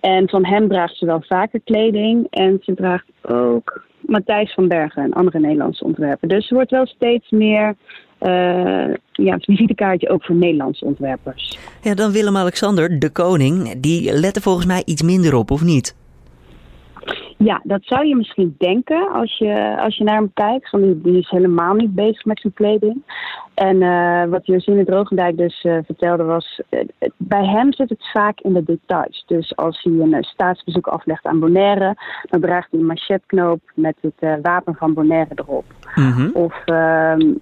En 0.00 0.28
van 0.28 0.44
hem 0.44 0.68
draagt 0.68 0.96
ze 0.96 1.06
wel 1.06 1.22
vaker 1.26 1.60
kleding. 1.64 2.26
En 2.30 2.58
ze 2.62 2.74
draagt 2.74 3.06
ook 3.22 3.84
Matthijs 4.00 4.54
van 4.54 4.68
Bergen, 4.68 5.04
een 5.04 5.12
andere 5.12 5.38
Nederlandse 5.38 5.84
ontwerper. 5.84 6.28
Dus 6.28 6.46
ze 6.48 6.54
wordt 6.54 6.70
wel 6.70 6.86
steeds 6.86 7.30
meer 7.30 7.74
eh 8.18 8.94
ja, 9.12 9.34
het 9.34 9.44
visitekaartje 9.44 10.08
ook 10.08 10.24
voor 10.24 10.34
Nederlandse 10.34 10.84
ontwerpers. 10.84 11.58
Ja, 11.82 11.94
dan 11.94 12.12
Willem-Alexander, 12.12 12.98
de 12.98 13.10
koning, 13.10 13.80
die 13.80 14.12
let 14.12 14.36
er 14.36 14.42
volgens 14.42 14.66
mij 14.66 14.82
iets 14.84 15.02
minder 15.02 15.34
op, 15.34 15.50
of 15.50 15.62
niet? 15.62 15.96
Ja, 17.44 17.60
dat 17.64 17.80
zou 17.84 18.06
je 18.06 18.16
misschien 18.16 18.54
denken 18.58 19.12
als 19.12 19.38
je, 19.38 19.76
als 19.80 19.96
je 19.96 20.04
naar 20.04 20.14
hem 20.14 20.32
kijkt. 20.34 20.68
Van 20.68 20.82
die, 20.82 21.00
die 21.00 21.18
is 21.18 21.28
helemaal 21.28 21.74
niet 21.74 21.94
bezig 21.94 22.24
met 22.24 22.40
zijn 22.40 22.52
kleding. 22.52 23.02
En 23.54 23.82
eh, 23.82 24.24
wat 24.24 24.46
Josine 24.46 24.84
Drogendijk 24.84 25.36
dus 25.36 25.62
eh, 25.62 25.78
vertelde 25.84 26.24
was... 26.24 26.60
eh, 26.68 26.80
bij 27.16 27.44
hem 27.44 27.72
zit 27.72 27.88
het 27.88 28.10
vaak 28.12 28.40
in 28.40 28.52
de 28.52 28.64
details. 28.64 29.24
Dus 29.26 29.56
als 29.56 29.82
hij 29.82 29.92
een 29.92 30.24
staatsbezoek 30.24 30.86
aflegt 30.86 31.24
aan 31.24 31.40
Bonaire... 31.40 31.96
dan 32.22 32.40
draagt 32.40 32.70
hij 32.70 32.80
een 32.80 32.86
machetknoop 32.86 33.60
met 33.74 33.96
het 34.00 34.40
wapen 34.42 34.74
van 34.74 34.94
Bonaire 34.94 35.34
erop. 35.34 35.64
Mhm. 35.94 36.30
Of, 36.32 36.62
ehm, 36.64 37.32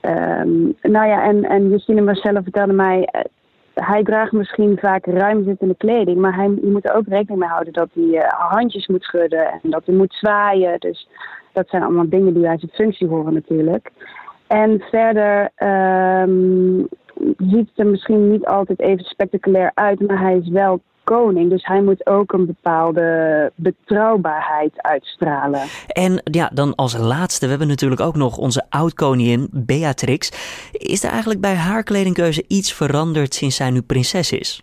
ehm, 0.00 0.62
nou 0.82 1.06
ja, 1.06 1.22
en, 1.22 1.44
en 1.44 1.68
Justine 1.68 2.00
Marcella 2.00 2.42
vertelde 2.42 2.72
mij, 2.72 3.08
hij 3.84 4.02
draagt 4.02 4.32
misschien 4.32 4.78
vaak 4.78 5.06
ruim 5.06 5.44
zittende 5.44 5.74
kleding, 5.74 6.18
maar 6.18 6.34
hij, 6.34 6.48
je 6.48 6.70
moet 6.70 6.88
er 6.88 6.94
ook 6.94 7.06
rekening 7.06 7.40
mee 7.40 7.48
houden 7.48 7.72
dat 7.72 7.88
hij 7.92 8.20
eh, 8.20 8.28
handjes 8.28 8.86
moet 8.86 9.02
schudden 9.02 9.46
en 9.46 9.70
dat 9.70 9.86
hij 9.86 9.94
moet 9.94 10.14
zwaaien. 10.14 10.80
Dus 10.80 11.08
dat 11.52 11.68
zijn 11.68 11.82
allemaal 11.82 12.08
dingen 12.08 12.32
die 12.32 12.42
bij 12.42 12.58
zijn 12.58 12.70
functie 12.74 13.08
horen 13.08 13.34
natuurlijk. 13.34 13.90
En 14.46 14.80
verder 14.80 15.50
ehm, 15.54 16.78
ziet 17.36 17.68
het 17.68 17.78
er 17.78 17.86
misschien 17.86 18.30
niet 18.30 18.46
altijd 18.46 18.80
even 18.80 19.04
spectaculair 19.04 19.70
uit, 19.74 20.00
maar 20.00 20.20
hij 20.20 20.36
is 20.36 20.48
wel 20.48 20.80
koning, 21.14 21.50
dus 21.50 21.64
hij 21.64 21.82
moet 21.82 22.06
ook 22.06 22.32
een 22.32 22.46
bepaalde 22.46 23.52
betrouwbaarheid 23.54 24.72
uitstralen. 24.76 25.60
En 25.86 26.20
ja, 26.24 26.50
dan 26.54 26.74
als 26.74 26.96
laatste, 26.96 27.44
we 27.44 27.50
hebben 27.50 27.68
natuurlijk 27.68 28.00
ook 28.00 28.16
nog 28.16 28.36
onze 28.36 28.64
oud-koningin 28.68 29.48
Beatrix. 29.52 30.32
Is 30.72 31.04
er 31.04 31.10
eigenlijk 31.10 31.40
bij 31.40 31.54
haar 31.54 31.82
kledingkeuze 31.82 32.44
iets 32.48 32.72
veranderd 32.72 33.34
sinds 33.34 33.56
zij 33.56 33.70
nu 33.70 33.82
prinses 33.82 34.32
is? 34.32 34.62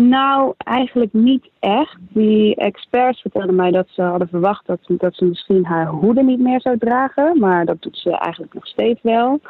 Nou, 0.00 0.54
eigenlijk 0.58 1.12
niet 1.12 1.48
echt. 1.58 1.96
Die 2.08 2.54
experts 2.56 3.20
vertelden 3.20 3.54
mij 3.54 3.70
dat 3.70 3.86
ze 3.90 4.02
hadden 4.02 4.28
verwacht 4.28 4.66
dat, 4.66 4.78
dat 4.86 5.14
ze 5.14 5.24
misschien 5.24 5.64
haar 5.64 5.86
hoeden 5.86 6.26
niet 6.26 6.40
meer 6.40 6.60
zou 6.60 6.78
dragen. 6.78 7.38
Maar 7.38 7.64
dat 7.64 7.82
doet 7.82 7.96
ze 7.96 8.10
eigenlijk 8.10 8.54
nog 8.54 8.66
steeds 8.66 9.00
wel. 9.02 9.40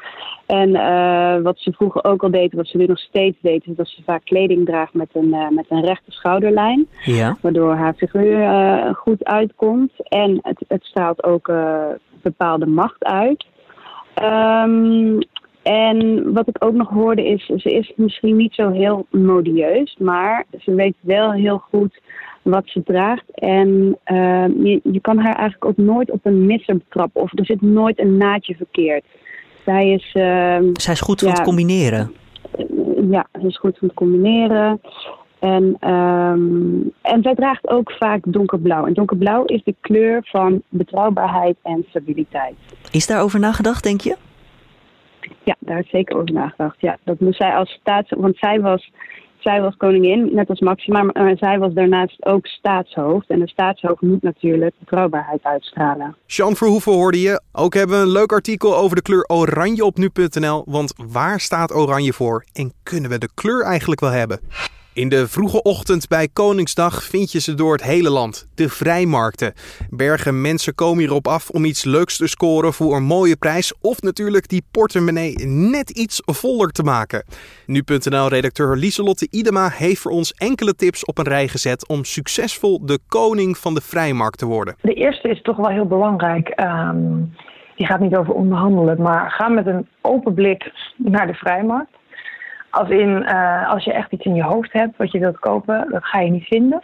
En 0.47 0.75
eh, 0.75 1.43
wat 1.43 1.59
ze 1.59 1.73
vroeger 1.73 2.05
ook 2.05 2.23
al 2.23 2.31
deed, 2.31 2.53
wat 2.53 2.67
ze 2.67 2.77
nu 2.77 2.87
nog 2.87 2.99
steeds 2.99 3.37
deed, 3.41 3.67
is 3.67 3.77
dat 3.77 3.89
ze 3.89 4.03
vaak 4.03 4.25
kleding 4.25 4.67
draagt 4.67 4.95
met 4.95 5.09
een, 5.13 5.35
eh, 5.35 5.49
met 5.49 5.67
een 5.69 5.85
rechte 5.85 6.11
schouderlijn. 6.11 6.87
Ja. 7.05 7.37
Waardoor 7.41 7.75
haar 7.75 7.95
figuur 7.95 8.43
eh, 8.43 8.95
goed 8.95 9.25
uitkomt. 9.25 9.93
En 10.09 10.39
het, 10.43 10.65
het 10.69 10.85
straalt 10.85 11.25
ook 11.25 11.53
bepaalde 12.23 12.67
macht 12.67 13.05
uit. 13.05 13.47
Ehm, 14.15 15.21
en 15.69 16.33
wat 16.33 16.49
ik 16.49 16.57
ook 16.65 16.73
nog 16.75 16.89
hoorde 16.89 17.27
is, 17.29 17.45
ze 17.47 17.71
is 17.73 17.93
misschien 17.97 18.37
niet 18.37 18.55
zo 18.55 18.71
heel 18.71 19.07
modieus, 19.11 19.97
maar 19.99 20.45
ze 20.61 20.75
weet 20.75 20.95
wel 21.01 21.33
heel 21.33 21.59
goed 21.59 22.01
wat 22.43 22.63
ze 22.67 22.83
draagt. 22.83 23.25
En 23.35 23.99
ehm, 24.05 24.67
je, 24.67 24.81
je 24.83 25.01
kan 25.01 25.17
haar 25.19 25.35
eigenlijk 25.35 25.65
ook 25.65 25.77
nooit 25.77 26.11
op 26.11 26.21
een 26.23 26.47
misser 26.47 26.77
betrappen 26.77 27.21
of 27.23 27.39
er 27.39 27.45
zit 27.45 27.61
nooit 27.61 27.99
een 27.99 28.17
naadje 28.17 28.55
verkeerd. 28.55 29.05
Zij 29.65 29.91
is, 29.91 30.11
ehm, 30.15 30.65
Zij 30.73 30.93
is 30.93 31.01
goed 31.01 31.21
van 31.21 31.29
Ja. 31.29 31.35
het 31.35 31.45
combineren. 31.45 32.13
ja, 33.11 33.27
ze 33.41 33.47
is 33.47 33.59
goed 33.59 33.79
van 33.79 33.89
het 33.89 33.97
combineren. 33.97 34.81
En, 35.39 35.77
ehm, 35.81 36.81
en 37.03 37.23
zij 37.23 37.35
draagt 37.35 37.69
ook 37.69 37.93
vaak 37.93 38.21
donkerblauw. 38.27 38.87
En 38.87 38.93
donkerblauw 38.95 39.45
is 39.45 39.63
de 39.65 39.75
kleur 39.81 40.21
van 40.23 40.63
betrouwbaarheid 40.69 41.57
en 41.63 41.85
stabiliteit. 41.89 42.55
Is 42.93 43.07
daarover 43.07 43.41
nagedacht, 43.41 43.83
denk 43.85 44.01
je? 44.01 44.17
Ja, 45.45 45.57
daar 45.59 45.79
is 45.79 45.91
zeker 45.91 46.17
over 46.17 46.33
nagedacht. 46.33 46.81
Ja, 46.81 46.99
dat 47.05 47.21
moest 47.21 47.37
zij 47.37 47.55
als 47.55 47.71
staats... 47.71 48.11
Want 48.17 48.37
zij 48.37 48.61
was, 48.61 48.93
zij 49.39 49.61
was 49.61 49.77
koningin, 49.77 50.35
net 50.35 50.49
als 50.49 50.61
Maxima, 50.61 51.03
maar 51.03 51.37
zij 51.37 51.59
was 51.59 51.73
daarnaast 51.73 52.27
ook 52.27 52.47
staatshoofd. 52.47 53.31
En 53.31 53.41
een 53.41 53.49
staatshoofd 53.49 54.01
moet 54.01 54.23
natuurlijk 54.23 54.75
betrouwbaarheid 54.79 55.43
uitstralen. 55.43 56.17
Sean 56.27 56.57
Verhoeven 56.57 56.93
hoorde 56.93 57.21
je. 57.21 57.43
Ook 57.53 57.75
hebben 57.75 57.97
we 57.97 58.03
een 58.03 58.13
leuk 58.13 58.33
artikel 58.33 58.77
over 58.77 58.97
de 58.97 59.03
kleur 59.03 59.25
oranje 59.27 59.85
op 59.85 59.97
nu.nl. 59.97 60.63
Want 60.67 60.95
waar 61.13 61.41
staat 61.41 61.75
oranje 61.75 62.13
voor? 62.13 62.45
En 62.53 62.73
kunnen 62.83 63.11
we 63.11 63.19
de 63.19 63.29
kleur 63.35 63.63
eigenlijk 63.63 64.01
wel 64.01 64.11
hebben? 64.11 64.41
In 64.99 65.09
de 65.09 65.29
vroege 65.29 65.63
ochtend 65.63 66.09
bij 66.09 66.29
Koningsdag 66.33 67.03
vind 67.03 67.33
je 67.33 67.41
ze 67.41 67.55
door 67.55 67.73
het 67.73 67.83
hele 67.83 68.11
land. 68.11 68.49
De 68.55 68.69
vrijmarkten. 68.69 69.53
Bergen 69.91 70.41
mensen 70.41 70.75
komen 70.75 70.99
hierop 70.99 71.27
af 71.27 71.51
om 71.51 71.65
iets 71.65 71.85
leuks 71.85 72.17
te 72.17 72.27
scoren 72.27 72.73
voor 72.73 72.97
een 72.97 73.05
mooie 73.05 73.37
prijs. 73.37 73.75
Of 73.81 74.03
natuurlijk 74.03 74.49
die 74.49 74.63
portemonnee 74.71 75.35
net 75.47 75.91
iets 75.91 76.23
voller 76.25 76.71
te 76.71 76.83
maken. 76.83 77.25
Nu.nl-redacteur 77.67 78.77
Lieselotte 78.77 79.29
Idema 79.31 79.69
heeft 79.69 80.01
voor 80.01 80.13
ons 80.13 80.33
enkele 80.33 80.75
tips 80.75 81.05
op 81.05 81.19
een 81.19 81.29
rij 81.29 81.49
gezet 81.49 81.89
om 81.89 82.05
succesvol 82.05 82.87
de 82.87 82.99
koning 83.09 83.57
van 83.57 83.75
de 83.75 83.81
vrijmarkt 83.81 84.39
te 84.39 84.47
worden. 84.47 84.75
De 84.81 84.95
eerste 84.95 85.29
is 85.29 85.43
toch 85.43 85.57
wel 85.57 85.71
heel 85.71 85.87
belangrijk. 85.87 86.49
Ehm, 86.49 87.23
die 87.77 87.87
gaat 87.87 88.01
niet 88.01 88.17
over 88.17 88.35
onderhandelen, 88.35 89.03
maar 89.03 89.31
ga 89.31 89.49
met 89.49 89.67
een 89.67 89.89
open 90.01 90.35
blik 90.35 90.73
naar 90.97 91.27
de 91.27 91.35
vrijmarkt. 91.35 91.98
Als 92.71 92.89
in, 92.89 93.25
eh, 93.25 93.71
als 93.71 93.85
je 93.85 93.93
echt 93.93 94.13
iets 94.13 94.25
in 94.25 94.35
je 94.35 94.43
hoofd 94.43 94.73
hebt 94.73 94.97
wat 94.97 95.13
je 95.13 95.19
wilt 95.19 95.39
kopen, 95.39 95.87
dat 95.91 96.05
ga 96.05 96.21
je 96.21 96.31
niet 96.31 96.47
vinden. 96.47 96.83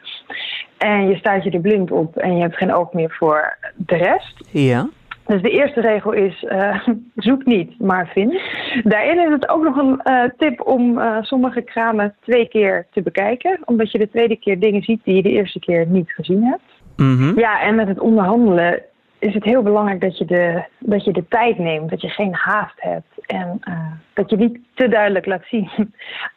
En 0.79 1.09
je 1.09 1.17
staat 1.17 1.45
je 1.45 1.51
er 1.51 1.61
blind 1.61 1.91
op 1.91 2.17
en 2.17 2.37
je 2.37 2.43
hebt 2.43 2.57
geen 2.57 2.75
oog 2.75 2.93
meer 2.93 3.11
voor 3.11 3.57
de 3.77 3.97
rest. 3.97 4.49
Ja. 4.51 4.89
Dus 5.27 5.43
de 5.43 5.51
eerste 5.51 5.81
regel 5.81 6.13
is, 6.13 6.45
eh, 6.45 6.89
zoek 7.15 7.45
niet, 7.45 7.81
maar 7.81 8.11
vind. 8.13 8.41
Daarin 8.85 9.19
is 9.19 9.31
het 9.31 9.49
ook 9.49 9.63
nog 9.63 9.77
een 9.77 10.01
eh, 10.03 10.31
tip 10.37 10.67
om 10.67 11.01
sommige 11.21 11.63
kramen 11.63 12.15
twee 12.21 12.49
keer 12.49 12.87
te 12.91 13.03
bekijken. 13.03 13.59
Omdat 13.65 13.93
je 13.93 13.99
de 13.99 14.11
tweede 14.11 14.37
keer 14.37 14.61
dingen 14.61 14.83
ziet 14.83 15.05
die 15.05 15.15
je 15.15 15.23
de 15.23 15.33
eerste 15.33 15.59
keer 15.59 15.87
niet 15.87 16.11
gezien 16.11 16.43
hebt. 16.45 16.83
Mhm. 16.97 17.39
Ja, 17.39 17.61
en 17.61 17.75
met 17.75 17.89
het 17.89 18.01
onderhandelen 18.01 18.83
is 19.25 19.35
het 19.35 19.45
heel 19.45 19.63
belangrijk 19.63 20.01
dat 20.01 20.19
je 20.19 20.25
de, 20.25 20.65
dat 20.79 21.05
je 21.05 21.13
de 21.13 21.25
tijd 21.29 21.59
neemt. 21.59 21.91
Dat 21.91 22.01
je 22.01 22.09
geen 22.09 22.35
haast 22.35 22.75
hebt. 22.77 23.07
En 23.27 23.59
eh, 23.61 23.93
dat 24.15 24.31
je 24.31 24.37
niet 24.37 24.59
te 24.75 24.89
duidelijk 24.89 25.27
laat 25.27 25.45
zien 25.51 25.71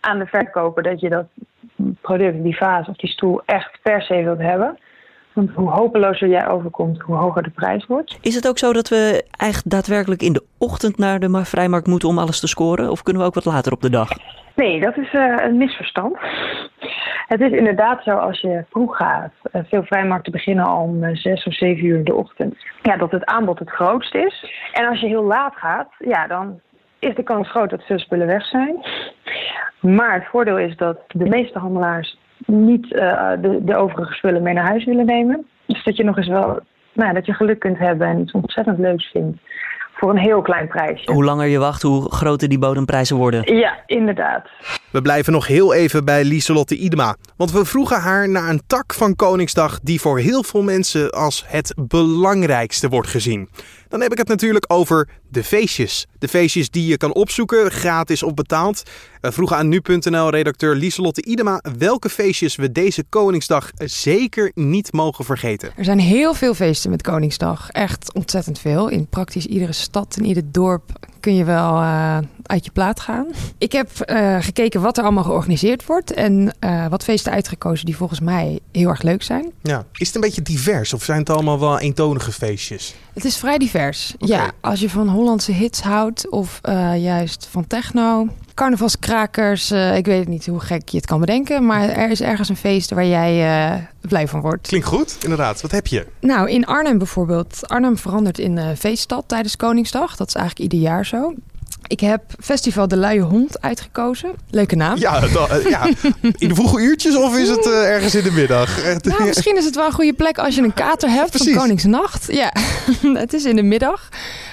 aan 0.08 0.20
de 0.20 0.26
verkoper 0.26 0.84
dat 0.84 1.00
je 1.00 1.10
dat 1.10 1.26
product, 2.02 2.44
die 2.44 2.58
vaas 2.58 2.88
of 2.88 2.96
die 2.96 3.10
stoel 3.10 3.42
echt 3.46 3.80
per 3.82 4.02
se 4.02 4.24
wilt 4.24 4.40
hebben. 4.40 4.78
Want 5.34 5.50
hoe 5.50 5.70
hopelozer 5.70 6.28
jij 6.28 6.48
overkomt, 6.48 7.02
hoe 7.02 7.16
hoger 7.16 7.44
de 7.44 7.50
prijs 7.50 7.86
wordt. 7.86 8.18
Is 8.22 8.36
het 8.36 8.48
ook 8.48 8.58
zo 8.58 8.74
dat 8.74 8.90
we 8.90 9.26
echt 9.32 9.70
daadwerkelijk 9.70 10.22
in 10.22 10.34
de 10.34 10.44
ochtend 10.58 10.98
naar 10.98 11.20
de 11.20 11.28
ma- 11.28 11.46
vrijmarkt 11.46 11.88
moeten 11.88 12.10
om 12.10 12.18
alles 12.18 12.40
te 12.40 12.48
scoren? 12.48 12.92
Of 12.92 13.04
kunnen 13.04 13.22
we 13.22 13.28
ook 13.28 13.36
wat 13.36 13.46
later 13.46 13.72
op 13.72 13.82
de 13.82 13.90
dag? 13.90 14.10
Nee, 14.58 14.80
dat 14.80 14.98
is 14.98 15.14
eh, 15.14 15.36
een 15.38 15.58
misverstand. 15.58 16.18
Het 17.28 17.42
is 17.42 17.52
inderdaad 17.52 18.04
zo 18.04 18.16
als 18.18 18.42
je 18.42 18.66
vroeg 18.70 18.96
gaat. 18.98 19.34
eh, 19.52 19.62
veel 19.70 19.84
vrijmarkten 19.84 20.32
beginnen 20.32 20.72
om 20.72 21.04
eh, 21.04 21.16
zes 21.16 21.44
of 21.44 21.54
zeven 21.54 21.86
uur 21.86 21.98
in 21.98 22.04
de 22.04 22.14
ochtend. 22.16 22.56
Ja, 22.82 22.98
dat 22.98 23.12
het 23.12 23.26
aanbod 23.26 23.60
het 23.60 23.70
grootst 23.70 24.16
is. 24.16 24.52
En 24.74 24.86
als 24.86 25.00
je 25.00 25.08
heel 25.08 25.24
laat 25.24 25.56
gaat, 25.56 25.90
ja, 25.98 26.28
dan 26.28 26.60
is 27.00 27.16
de 27.16 27.24
kans 27.24 27.50
groot 27.50 27.70
dat 27.70 27.84
veel 27.84 28.00
spullen 28.00 28.28
weg 28.28 28.46
zijn. 28.46 28.86
Maar 29.80 30.14
het 30.14 30.28
voordeel 30.28 30.58
is 30.58 30.76
dat 30.76 31.00
de 31.08 31.30
meeste 31.30 31.60
handelaars 31.60 32.18
niet 32.46 32.90
de, 32.90 33.60
de 33.62 33.76
overige 33.76 34.14
spullen 34.14 34.42
mee 34.42 34.54
naar 34.54 34.68
huis 34.68 34.86
willen 34.86 35.06
nemen. 35.06 35.48
Dus 35.66 35.84
dat 35.84 35.98
je 35.98 36.04
nog 36.04 36.18
eens 36.18 36.28
wel, 36.28 36.60
nou, 36.94 37.14
dat 37.14 37.26
je 37.26 37.34
geluk 37.34 37.60
kunt 37.60 37.78
hebben 37.78 38.08
en 38.08 38.20
iets 38.20 38.32
ontzettend 38.32 38.78
leuks 38.78 39.12
vindt. 39.12 39.38
Voor 39.98 40.10
een 40.10 40.18
heel 40.18 40.42
klein 40.42 40.68
prijsje. 40.68 41.12
Hoe 41.12 41.24
langer 41.24 41.48
je 41.48 41.58
wacht, 41.58 41.82
hoe 41.82 42.12
groter 42.12 42.50
die 42.50 42.60
bodemprijzen 42.60 43.16
worden. 43.16 43.56
Ja, 43.56 43.84
inderdaad. 43.86 44.48
We 44.92 45.02
blijven 45.02 45.34
nog 45.34 45.48
heel 45.48 45.74
even 45.74 46.06
bij 46.06 46.24
Lieselotte 46.24 46.76
Idema. 46.78 47.16
Want 47.38 47.52
we 47.52 47.66
vroegen 47.66 48.00
haar 48.00 48.30
naar 48.30 48.50
een 48.50 48.62
tak 48.68 48.94
van 48.94 49.16
Koningsdag 49.16 49.80
die 49.80 50.02
voor 50.02 50.20
heel 50.20 50.44
veel 50.44 50.64
mensen 50.64 51.12
als 51.12 51.46
het 51.48 51.74
belangrijkste 51.88 52.90
wordt 52.90 53.08
gezien. 53.08 53.50
Dan 53.90 54.02
heb 54.02 54.12
ik 54.12 54.18
het 54.18 54.28
natuurlijk 54.28 54.66
over 54.68 55.10
de 55.30 55.44
feestjes. 55.44 56.08
De 56.20 56.28
feestjes 56.28 56.70
die 56.70 56.88
je 56.88 56.98
kan 56.98 57.14
opzoeken, 57.14 57.72
gratis 57.72 58.24
of 58.24 58.34
betaald. 58.34 58.84
We 59.22 59.32
vroegen 59.32 59.58
aan 59.58 59.68
nu.nl-redacteur 59.68 60.76
Lieselotte 60.76 61.26
Idema 61.26 61.62
welke 61.78 62.10
feestjes 62.10 62.56
we 62.56 62.72
deze 62.72 63.04
Koningsdag 63.10 63.72
zeker 63.78 64.52
niet 64.56 64.94
mogen 64.94 65.26
vergeten. 65.26 65.72
Er 65.76 65.86
zijn 65.86 66.00
heel 66.00 66.34
veel 66.34 66.54
feesten 66.54 66.90
met 66.90 67.02
Koningsdag. 67.02 67.70
Echt 67.70 68.14
ontzettend 68.14 68.60
veel. 68.60 68.90
In 68.90 69.08
praktisch 69.08 69.46
iedere 69.46 69.74
stad 69.74 70.16
en 70.18 70.26
ieder 70.26 70.44
dorp 70.52 70.92
kun 71.20 71.36
je 71.36 71.44
wel 71.44 71.74
uh, 71.74 72.18
uit 72.44 72.66
je 72.66 72.72
plaat 72.72 73.00
gaan. 73.00 73.28
Ik 73.58 73.72
heb 73.72 73.90
uh, 74.06 74.38
gekeken 74.40 74.82
wat 74.82 74.98
er 74.98 75.04
allemaal 75.04 75.24
georganiseerd 75.24 75.86
wordt 75.86 76.14
en 76.14 76.54
uh, 76.60 76.88
wat 76.88 77.04
feesten 77.04 77.32
uitgekozen 77.32 77.86
die 77.86 77.96
volgens 77.96 78.20
mij 78.20 78.60
heel 78.72 78.90
erg 78.90 79.02
leuk 79.02 79.24
zijn. 79.24 79.52
Ja. 79.62 79.86
Is 79.94 80.08
het 80.08 80.16
een 80.16 80.22
beetje 80.22 80.42
divers 80.42 80.94
of 80.94 81.04
zijn 81.04 81.20
het 81.20 81.30
allemaal 81.30 81.60
wel 81.60 81.80
eentonige 81.80 82.32
feestjes? 82.32 82.96
Het 83.14 83.26
is 83.26 83.38
vrij 83.38 83.58
divers. 83.58 84.14
Okay. 84.20 84.38
Ja, 84.38 84.52
als 84.62 84.80
je 84.80 84.90
van 84.90 85.10
Hollandse 85.10 85.52
hits 85.52 85.82
houdt 85.82 86.30
of 86.30 86.60
juist 86.98 87.48
van 87.52 87.68
techno, 87.68 88.28
carnavalskrakers. 88.58 89.72
Uh, 89.72 89.96
ik 89.98 90.06
weet 90.06 90.28
niet 90.28 90.46
hoe 90.46 90.60
gek 90.60 90.90
je 90.90 90.98
het 90.98 91.06
kan 91.06 91.20
bedenken. 91.20 91.66
Maar 91.66 91.90
er 91.90 92.10
is 92.10 92.22
ergens 92.22 92.50
een 92.50 92.58
feest 92.58 92.90
waar 92.90 93.06
jij 93.06 93.68
uh, 93.72 93.84
blij 94.02 94.28
van 94.28 94.42
wordt. 94.42 94.68
Klinkt 94.68 94.88
goed, 94.88 95.18
inderdaad. 95.22 95.62
Wat 95.62 95.72
heb 95.72 95.88
je? 95.88 96.08
Nou, 96.20 96.50
in 96.50 96.66
Arnhem 96.66 96.98
bijvoorbeeld. 96.98 97.60
Arnhem 97.62 97.98
verandert 97.98 98.40
in 98.40 98.58
uh, 98.58 98.66
feeststad 98.78 99.24
tijdens 99.28 99.56
Koningsdag. 99.56 100.16
Dat 100.16 100.28
is 100.28 100.34
eigenlijk 100.34 100.74
ieder 100.74 100.90
jaar 100.90 101.06
zo. 101.06 101.34
Ik 101.88 102.00
heb 102.00 102.22
Festival 102.40 102.88
De 102.88 102.98
Luie 102.98 103.22
Hond 103.22 103.62
uitgekozen. 103.62 104.32
Leuke 104.50 104.76
naam. 104.76 104.98
Ja, 104.98 105.20
da, 105.20 105.48
ja. 105.70 105.86
in 106.38 106.48
de 106.48 106.56
vroege 106.56 106.80
uurtjes 106.82 107.16
of 107.16 107.38
is 107.38 107.50
het 107.50 107.66
uh, 107.66 107.90
ergens 107.90 108.16
in 108.16 108.24
de 108.24 108.32
middag? 108.32 108.84
Nou, 108.84 109.26
misschien 109.26 109.58
is 109.58 109.66
het 109.66 109.76
wel 109.76 109.86
een 109.86 109.92
goede 109.92 110.14
plek 110.14 110.38
als 110.38 110.56
je 110.56 110.62
een 110.62 110.74
kater 110.74 111.10
hebt 111.10 111.30
Precies. 111.30 111.54
van 111.54 111.62
Koningsnacht. 111.62 112.34
Ja, 112.34 112.54
het 113.24 113.34
is 113.34 113.46
in 113.46 113.56
de 113.56 113.64
middag. 113.64 114.10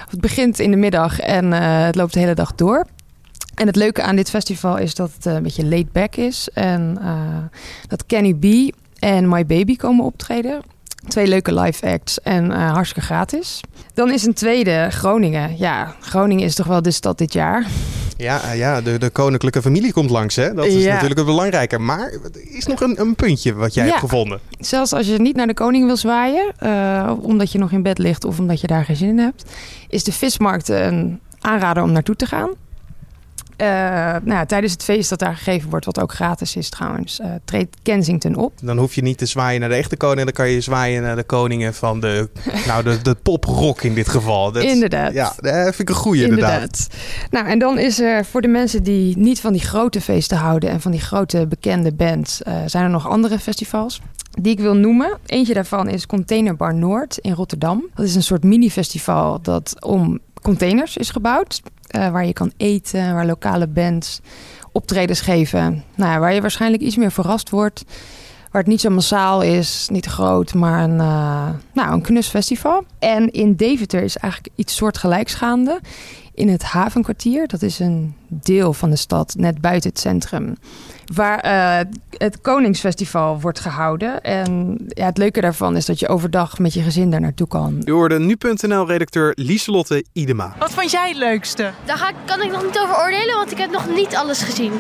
Het 0.09 0.21
begint 0.21 0.59
in 0.59 0.71
de 0.71 0.77
middag 0.77 1.21
en 1.21 1.45
uh, 1.45 1.85
het 1.85 1.95
loopt 1.95 2.13
de 2.13 2.21
hele 2.21 2.35
dag 2.35 2.55
door. 2.55 2.87
En 3.55 3.67
het 3.67 3.77
leuke 3.77 4.03
aan 4.03 4.17
dit 4.17 4.31
festival 4.31 4.77
is 4.77 4.95
dat 4.95 5.11
het 5.15 5.25
een 5.25 5.43
beetje 5.43 5.67
laid 5.67 5.93
back 5.93 6.17
is. 6.17 6.49
En 6.55 6.99
uh, 7.01 7.37
dat 7.89 8.07
Kenny 8.07 8.35
B 8.35 8.75
en 8.99 9.29
My 9.29 9.47
Baby 9.47 9.77
komen 9.77 10.05
optreden. 10.05 10.63
Twee 11.09 11.27
leuke 11.27 11.55
live 11.55 11.87
acts 11.87 12.21
en 12.21 12.45
uh, 12.45 12.73
hartstikke 12.73 13.07
gratis. 13.07 13.61
Dan 13.95 14.11
is 14.11 14.25
een 14.25 14.35
tweede 14.35 14.89
Groningen. 14.91 15.57
Ja, 15.59 15.95
Groningen 16.01 16.45
is 16.45 16.55
toch 16.55 16.67
wel 16.67 16.83
de 16.83 16.91
stad 16.91 17.19
dit 17.19 17.33
jaar. 17.33 17.67
Ja, 18.17 18.53
ja 18.53 18.81
de, 18.81 18.99
de 18.99 19.11
koninklijke 19.11 19.63
familie 19.63 19.93
komt 19.93 20.11
langs. 20.11 20.37
Hè? 20.37 20.55
Dat 20.55 20.65
is 20.65 20.83
ja. 20.83 20.93
natuurlijk 20.93 21.19
het 21.19 21.29
belangrijke. 21.29 21.79
Maar 21.79 22.13
er 22.13 22.57
is 22.57 22.67
nog 22.67 22.81
een, 22.81 23.01
een 23.01 23.15
puntje 23.15 23.55
wat 23.55 23.75
jij 23.75 23.85
ja. 23.85 23.91
hebt 23.91 24.03
gevonden. 24.03 24.41
Zelfs 24.59 24.93
als 24.93 25.07
je 25.07 25.21
niet 25.21 25.37
naar 25.37 25.47
de 25.47 25.55
koning 25.55 25.87
wil 25.87 25.97
zwaaien, 25.97 26.53
uh, 26.63 27.13
omdat 27.21 27.53
je 27.53 27.59
nog 27.59 27.73
in 27.73 27.83
bed 27.83 27.99
ligt 27.99 28.25
of 28.25 28.39
omdat 28.39 28.61
je 28.61 28.67
daar 28.67 28.85
geen 28.85 28.97
zin 28.97 29.09
in 29.09 29.19
hebt, 29.19 29.45
is 29.89 30.05
de 30.05 30.13
vismarkt 30.13 30.69
een 30.69 31.21
aanrader 31.41 31.83
om 31.83 31.93
naartoe 31.93 32.17
te 32.17 32.27
gaan. 32.27 32.51
Uh, 33.57 33.67
nou 33.67 34.31
ja, 34.31 34.47
tijdens 34.47 34.73
het 34.73 34.85
feest 34.85 35.09
dat 35.09 35.19
daar 35.19 35.37
gegeven 35.37 35.71
wordt, 35.71 35.85
wat 35.85 36.01
ook 36.01 36.13
gratis 36.13 36.57
is 36.57 36.69
trouwens, 36.69 37.21
uh, 37.21 37.27
treedt 37.45 37.77
Kensington 37.83 38.37
op. 38.37 38.53
Dan 38.63 38.79
hoef 38.79 38.95
je 38.95 39.03
niet 39.03 39.19
te 39.19 39.27
zwaaien 39.27 39.61
naar 39.61 39.69
de 39.69 39.75
echte 39.75 39.97
koning, 39.97 40.25
dan 40.25 40.33
kan 40.33 40.49
je 40.49 40.61
zwaaien 40.61 41.03
naar 41.03 41.17
de 41.17 41.23
koningen 41.23 41.75
van 41.75 42.01
de, 42.01 42.29
nou, 42.67 42.83
de, 42.83 43.03
de 43.03 43.15
poprock 43.15 43.83
in 43.83 43.95
dit 43.95 44.09
geval. 44.09 44.53
Dat, 44.53 44.63
inderdaad. 44.63 45.13
Ja, 45.13 45.33
dat 45.37 45.63
vind 45.63 45.79
ik 45.79 45.89
een 45.89 45.95
goede 45.95 46.23
inderdaad. 46.23 46.53
inderdaad. 46.53 46.89
Nou, 47.31 47.47
en 47.47 47.59
dan 47.59 47.79
is 47.79 48.01
er 48.01 48.25
voor 48.25 48.41
de 48.41 48.49
mensen 48.49 48.83
die 48.83 49.19
niet 49.19 49.41
van 49.41 49.53
die 49.53 49.63
grote 49.63 50.01
feesten 50.01 50.37
houden 50.37 50.71
en 50.71 50.81
van 50.81 50.91
die 50.91 51.01
grote 51.01 51.47
bekende 51.47 51.93
bands, 51.93 52.43
uh, 52.49 52.55
zijn 52.67 52.85
er 52.85 52.91
nog 52.91 53.09
andere 53.09 53.39
festivals 53.39 54.01
die 54.41 54.53
ik 54.53 54.61
wil 54.61 54.75
noemen. 54.75 55.19
Eentje 55.27 55.55
daarvan 55.55 55.89
is 55.89 56.07
Containerbar 56.07 56.75
Noord 56.75 57.19
in 57.19 57.33
Rotterdam. 57.33 57.85
Dat 57.95 58.05
is 58.05 58.15
een 58.15 58.23
soort 58.23 58.45
mini-festival 58.45 59.43
dat 59.43 59.85
om 59.85 60.19
containers 60.43 60.97
is 60.97 61.11
gebouwd. 61.11 61.63
Uh, 61.97 62.09
waar 62.09 62.27
je 62.27 62.33
kan 62.33 62.53
eten, 62.57 63.15
waar 63.15 63.27
lokale 63.27 63.67
bands 63.67 64.21
optredens 64.73 65.21
geven. 65.21 65.85
Nou 65.95 66.13
ja, 66.13 66.19
waar 66.19 66.35
je 66.35 66.41
waarschijnlijk 66.41 66.83
iets 66.83 66.97
meer 66.97 67.13
verrast 67.13 67.51
wordt. 67.51 67.85
Waar 68.51 68.63
het 68.63 68.71
niet 68.71 68.81
zo 68.81 68.91
massaal 68.91 69.43
is, 69.43 69.89
niet 69.91 70.07
groot, 70.07 70.55
maar 70.55 70.83
een, 70.83 70.99
uh, 70.99 71.49
nou, 71.73 71.93
een 71.93 72.03
knus 72.03 72.29
festival. 72.29 72.85
En 72.99 73.31
in 73.31 73.55
Deventer 73.55 74.03
is 74.03 74.17
eigenlijk 74.17 74.55
iets 74.57 74.77
soortgelijks 74.77 75.35
gaande. 75.35 75.81
In 76.35 76.49
het 76.49 76.63
havenkwartier, 76.63 77.47
dat 77.47 77.63
is 77.63 77.79
een 77.79 78.15
deel 78.29 78.73
van 78.73 78.91
de 78.91 78.97
stad, 78.97 79.35
net 79.39 79.61
buiten 79.61 79.91
het 79.91 79.99
centrum. 79.99 80.55
Waar 81.15 81.45
uh, 81.45 81.91
het 82.11 82.41
Koningsfestival 82.41 83.41
wordt 83.41 83.61
gehouden. 83.61 84.23
En 84.23 84.79
ja, 84.89 85.05
het 85.05 85.19
leuke 85.19 85.41
daarvan 85.41 85.77
is 85.77 85.87
dat 85.87 85.99
je 85.99 86.09
overdag 86.09 86.59
met 86.59 86.75
je 86.75 86.83
gezin 86.83 87.11
daar 87.11 87.21
naartoe 87.21 87.47
kan. 87.47 87.83
U 87.85 87.93
hoorde 87.93 88.19
nu.nl-redacteur 88.19 89.33
Lieselotte 89.37 90.05
Idema. 90.13 90.55
Wat 90.59 90.71
vond 90.71 90.91
jij 90.91 91.09
het 91.09 91.17
leukste? 91.17 91.71
Daar 91.85 91.97
ga, 91.97 92.13
kan 92.25 92.43
ik 92.43 92.51
nog 92.51 92.65
niet 92.65 92.79
over 92.79 92.97
oordelen, 92.97 93.37
want 93.37 93.51
ik 93.51 93.59
heb 93.59 93.71
nog 93.71 93.89
niet 93.95 94.15
alles 94.17 94.43
gezien. 94.43 94.73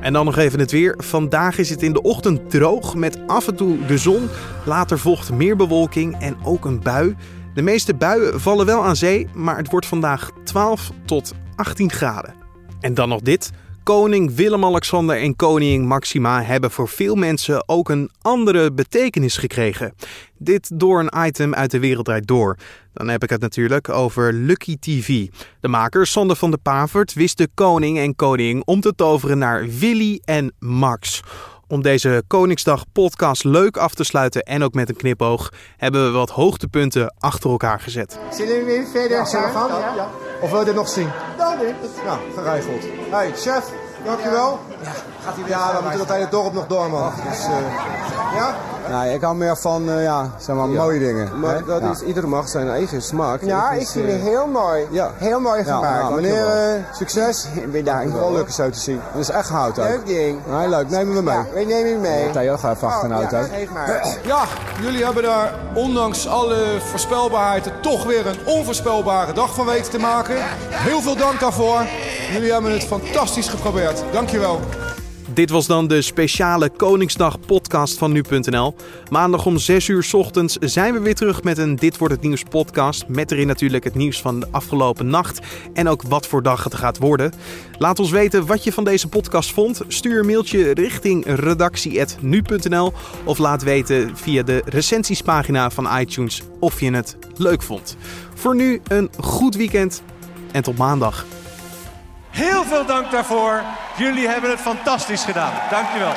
En 0.00 0.12
dan 0.12 0.24
nog 0.24 0.36
even 0.36 0.58
het 0.58 0.70
weer. 0.70 0.94
Vandaag 0.98 1.58
is 1.58 1.70
het 1.70 1.82
in 1.82 1.92
de 1.92 2.02
ochtend 2.02 2.50
droog 2.50 2.94
met 2.94 3.18
af 3.26 3.48
en 3.48 3.56
toe 3.56 3.86
de 3.86 3.98
zon. 3.98 4.28
Later 4.64 4.98
volgt 4.98 5.32
meer 5.32 5.56
bewolking 5.56 6.20
en 6.20 6.36
ook 6.42 6.64
een 6.64 6.80
bui. 6.80 7.16
De 7.60 7.66
meeste 7.66 7.94
buien 7.94 8.40
vallen 8.40 8.66
wel 8.66 8.84
aan 8.84 8.96
zee, 8.96 9.28
maar 9.34 9.56
het 9.56 9.70
wordt 9.70 9.86
vandaag 9.86 10.30
12 10.44 10.90
tot 11.04 11.32
18 11.56 11.90
graden. 11.90 12.34
En 12.80 12.94
dan 12.94 13.08
nog 13.08 13.20
dit. 13.20 13.50
Koning 13.82 14.34
Willem-Alexander 14.34 15.20
en 15.20 15.36
koningin 15.36 15.86
Maxima 15.86 16.42
hebben 16.42 16.70
voor 16.70 16.88
veel 16.88 17.14
mensen 17.14 17.68
ook 17.68 17.88
een 17.88 18.10
andere 18.22 18.72
betekenis 18.72 19.36
gekregen. 19.36 19.94
Dit 20.38 20.70
door 20.74 21.00
een 21.00 21.26
item 21.26 21.54
uit 21.54 21.70
de 21.70 21.78
Wereld 21.78 22.26
Door. 22.26 22.56
Dan 22.92 23.08
heb 23.08 23.22
ik 23.22 23.30
het 23.30 23.40
natuurlijk 23.40 23.88
over 23.88 24.32
Lucky 24.32 24.76
TV. 24.78 25.26
De 25.60 25.68
maker 25.68 26.06
Sander 26.06 26.36
van 26.36 26.50
de 26.50 26.58
Pavert 26.58 27.12
wist 27.12 27.38
de 27.38 27.48
koning 27.54 27.98
en 27.98 28.16
koningin 28.16 28.66
om 28.66 28.80
te 28.80 28.94
toveren 28.94 29.38
naar 29.38 29.68
Willy 29.68 30.20
en 30.24 30.52
Max. 30.58 31.22
Om 31.70 31.82
deze 31.82 32.22
Koningsdag 32.26 32.84
podcast 32.92 33.44
leuk 33.44 33.76
af 33.76 33.94
te 33.94 34.04
sluiten 34.04 34.42
en 34.42 34.62
ook 34.62 34.74
met 34.74 34.88
een 34.88 34.96
knipoog, 34.96 35.52
hebben 35.76 36.04
we 36.04 36.10
wat 36.10 36.30
hoogtepunten 36.30 37.14
achter 37.18 37.50
elkaar 37.50 37.80
gezet. 37.80 38.18
Zullen 38.30 38.58
we 38.58 38.64
weer 38.64 38.86
verder 38.86 39.16
ja, 39.16 39.24
gaan? 39.24 39.68
Ja, 39.68 39.94
ja. 39.96 40.08
Of 40.40 40.50
wil 40.50 40.58
je 40.58 40.64
dit 40.64 40.74
nog 40.74 40.88
zien? 40.88 41.08
Nou, 41.38 41.56
nee. 41.58 41.74
Nou, 42.04 42.18
geregeld. 42.34 42.84
Hey, 43.10 43.32
chef, 43.36 43.72
dankjewel. 44.04 44.60
Ja, 44.82 44.92
gaat 45.22 45.34
hij 45.34 45.44
weer 45.44 45.52
Ja, 45.52 45.76
we 45.76 45.82
moeten 45.82 45.98
dat 45.98 46.16
hele 46.16 46.28
dorp 46.30 46.52
nog 46.52 46.66
door, 46.66 46.90
man. 46.90 47.12
Dus, 47.28 47.44
uh, 47.44 47.56
ja? 48.34 48.56
Nee, 48.90 49.14
ik 49.14 49.20
hou 49.20 49.36
meer 49.36 49.56
van 49.56 49.88
uh, 49.88 50.02
ja, 50.02 50.30
zeg 50.38 50.56
maar, 50.56 50.68
mooie 50.68 50.98
dingen. 50.98 51.40
Maar 51.40 51.64
dat 51.64 51.82
is, 51.82 52.02
ieder 52.02 52.28
mag 52.28 52.48
zijn 52.48 52.68
eigen 52.68 53.02
smaak. 53.02 53.42
Ja, 53.42 53.70
ik 53.70 53.88
vind 53.88 54.10
het 54.10 54.20
heel 54.20 54.46
mooi. 54.46 54.86
Ja. 54.90 55.10
Heel 55.16 55.40
mooi 55.40 55.64
gemaakt. 55.64 56.02
Nou, 56.02 56.14
meneer, 56.14 56.76
uh, 56.76 56.84
succes. 56.92 57.46
Bedankt. 57.72 58.12
Wel 58.12 58.32
leuk 58.32 58.50
zo 58.50 58.70
te 58.70 58.78
zien. 58.78 59.00
Dat 59.12 59.20
is 59.22 59.30
echt 59.30 59.48
hout 59.48 59.78
ook. 59.78 59.84
Leuk 59.84 60.06
ding. 60.06 60.38
Nee, 60.46 60.68
leuk. 60.68 60.90
Neem 60.90 61.12
me 61.12 61.22
mee. 61.22 61.34
Ja, 61.34 61.46
we 61.54 61.64
nemen 61.64 61.90
je 61.90 61.96
mee. 61.96 62.30
Theo, 62.30 62.56
ga 62.56 62.70
even 62.70 62.88
achter 62.88 63.10
een 63.10 63.16
auto. 63.16 63.36
Ja, 63.36 63.42
geef 63.42 63.70
maar. 63.70 64.16
Ja, 64.24 64.44
jullie 64.80 65.04
hebben 65.04 65.22
daar 65.22 65.54
ondanks 65.74 66.28
alle 66.28 66.80
voorspelbaarheid 66.80 67.70
toch 67.82 68.04
weer 68.04 68.26
een 68.26 68.46
onvoorspelbare 68.46 69.32
dag 69.32 69.54
van 69.54 69.66
weten 69.66 69.90
te 69.90 69.98
maken. 69.98 70.36
Heel 70.70 71.00
veel 71.00 71.16
dank 71.16 71.40
daarvoor. 71.40 71.86
Jullie 72.32 72.52
hebben 72.52 72.72
het 72.72 72.84
fantastisch 72.84 73.48
geprobeerd. 73.48 74.02
Dankjewel. 74.12 74.60
Dit 75.34 75.50
was 75.50 75.66
dan 75.66 75.86
de 75.86 76.02
speciale 76.02 76.70
Koningsdag 76.70 77.40
podcast 77.40 77.98
van 77.98 78.12
nu.nl. 78.12 78.74
Maandag 79.10 79.46
om 79.46 79.58
6 79.58 79.88
uur 79.88 80.08
ochtends 80.12 80.56
zijn 80.60 80.92
we 80.92 81.00
weer 81.00 81.14
terug 81.14 81.42
met 81.42 81.58
een 81.58 81.76
Dit 81.76 81.98
wordt 81.98 82.14
het 82.14 82.22
nieuws 82.22 82.42
podcast. 82.42 83.08
Met 83.08 83.30
erin 83.30 83.46
natuurlijk 83.46 83.84
het 83.84 83.94
nieuws 83.94 84.20
van 84.20 84.40
de 84.40 84.46
afgelopen 84.50 85.06
nacht 85.06 85.38
en 85.72 85.88
ook 85.88 86.02
wat 86.02 86.26
voor 86.26 86.42
dag 86.42 86.64
het 86.64 86.74
gaat 86.74 86.98
worden. 86.98 87.32
Laat 87.78 87.98
ons 87.98 88.10
weten 88.10 88.46
wat 88.46 88.64
je 88.64 88.72
van 88.72 88.84
deze 88.84 89.08
podcast 89.08 89.52
vond. 89.52 89.82
Stuur 89.88 90.20
een 90.20 90.26
mailtje 90.26 90.74
richting 90.74 91.24
redactie.nu.nl 91.26 92.92
of 93.24 93.38
laat 93.38 93.62
weten 93.62 94.16
via 94.16 94.42
de 94.42 94.62
recensiespagina 94.64 95.70
van 95.70 95.98
iTunes 95.98 96.42
of 96.60 96.80
je 96.80 96.90
het 96.90 97.16
leuk 97.36 97.62
vond. 97.62 97.96
Voor 98.34 98.54
nu 98.54 98.80
een 98.88 99.10
goed 99.20 99.54
weekend 99.54 100.02
en 100.52 100.62
tot 100.62 100.78
maandag. 100.78 101.26
Heel 102.30 102.64
veel 102.64 102.86
dank 102.86 103.10
daarvoor. 103.10 103.62
Jullie 103.96 104.28
hebben 104.28 104.50
het 104.50 104.60
fantastisch 104.60 105.24
gedaan. 105.24 105.52
Dankjewel. 105.70 106.12